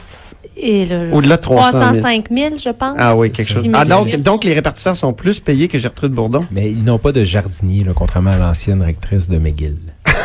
Et 0.56 0.84
le, 0.84 1.12
Au-delà 1.12 1.36
de 1.36 1.42
300 1.42 1.70
000. 1.70 1.80
305 2.00 2.24
000, 2.32 2.50
je 2.58 2.70
pense. 2.70 2.96
Ah 2.98 3.14
oui, 3.16 3.30
quelque 3.30 3.52
chose. 3.52 3.68
Ah, 3.72 3.84
donc, 3.84 4.16
donc 4.20 4.42
les 4.42 4.52
répartiteurs 4.52 4.96
sont 4.96 5.12
plus 5.12 5.38
payés 5.38 5.68
que 5.68 5.78
Gertrude 5.78 6.10
Bourdon? 6.10 6.44
Mais 6.50 6.68
ils 6.72 6.82
n'ont 6.82 6.98
pas 6.98 7.12
de 7.12 7.22
jardinier, 7.22 7.84
là, 7.84 7.92
contrairement 7.94 8.32
à 8.32 8.36
l'ancienne 8.36 8.82
rectrice 8.82 9.28
de 9.28 9.38
McGill. 9.38 9.76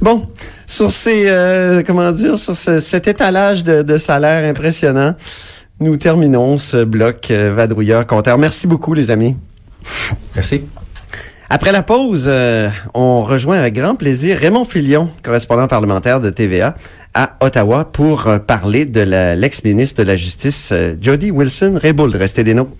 Bon, 0.00 0.26
sur 0.66 0.90
ces, 0.90 1.28
euh, 1.28 1.82
comment 1.86 2.10
dire, 2.10 2.38
sur 2.38 2.56
ce- 2.56 2.80
cet 2.80 3.06
étalage 3.06 3.62
de, 3.62 3.82
de 3.82 3.96
salaire 3.96 4.48
impressionnant, 4.48 5.14
nous 5.78 5.96
terminons 5.96 6.58
ce 6.58 6.82
bloc 6.84 7.30
euh, 7.30 7.54
vadrouilleur 7.54 8.06
compteur. 8.06 8.38
Merci 8.38 8.66
beaucoup, 8.66 8.94
les 8.94 9.10
amis. 9.12 9.36
Merci. 10.34 10.62
Après 11.48 11.70
la 11.70 11.84
pause, 11.84 12.24
euh, 12.26 12.68
on 12.92 13.22
rejoint 13.22 13.58
avec 13.58 13.74
grand 13.74 13.94
plaisir 13.94 14.38
Raymond 14.38 14.64
Filion, 14.64 15.08
correspondant 15.22 15.68
parlementaire 15.68 16.20
de 16.20 16.28
TVA 16.30 16.74
à 17.14 17.36
Ottawa, 17.40 17.84
pour 17.84 18.26
euh, 18.26 18.38
parler 18.38 18.84
de 18.84 19.00
l'ex-ministre 19.36 20.02
de 20.02 20.08
la 20.08 20.16
Justice, 20.16 20.70
euh, 20.72 20.96
Jody 21.00 21.30
Wilson-Raybould. 21.30 22.16
Restez 22.16 22.42
des 22.42 22.54
nôtres. 22.54 22.72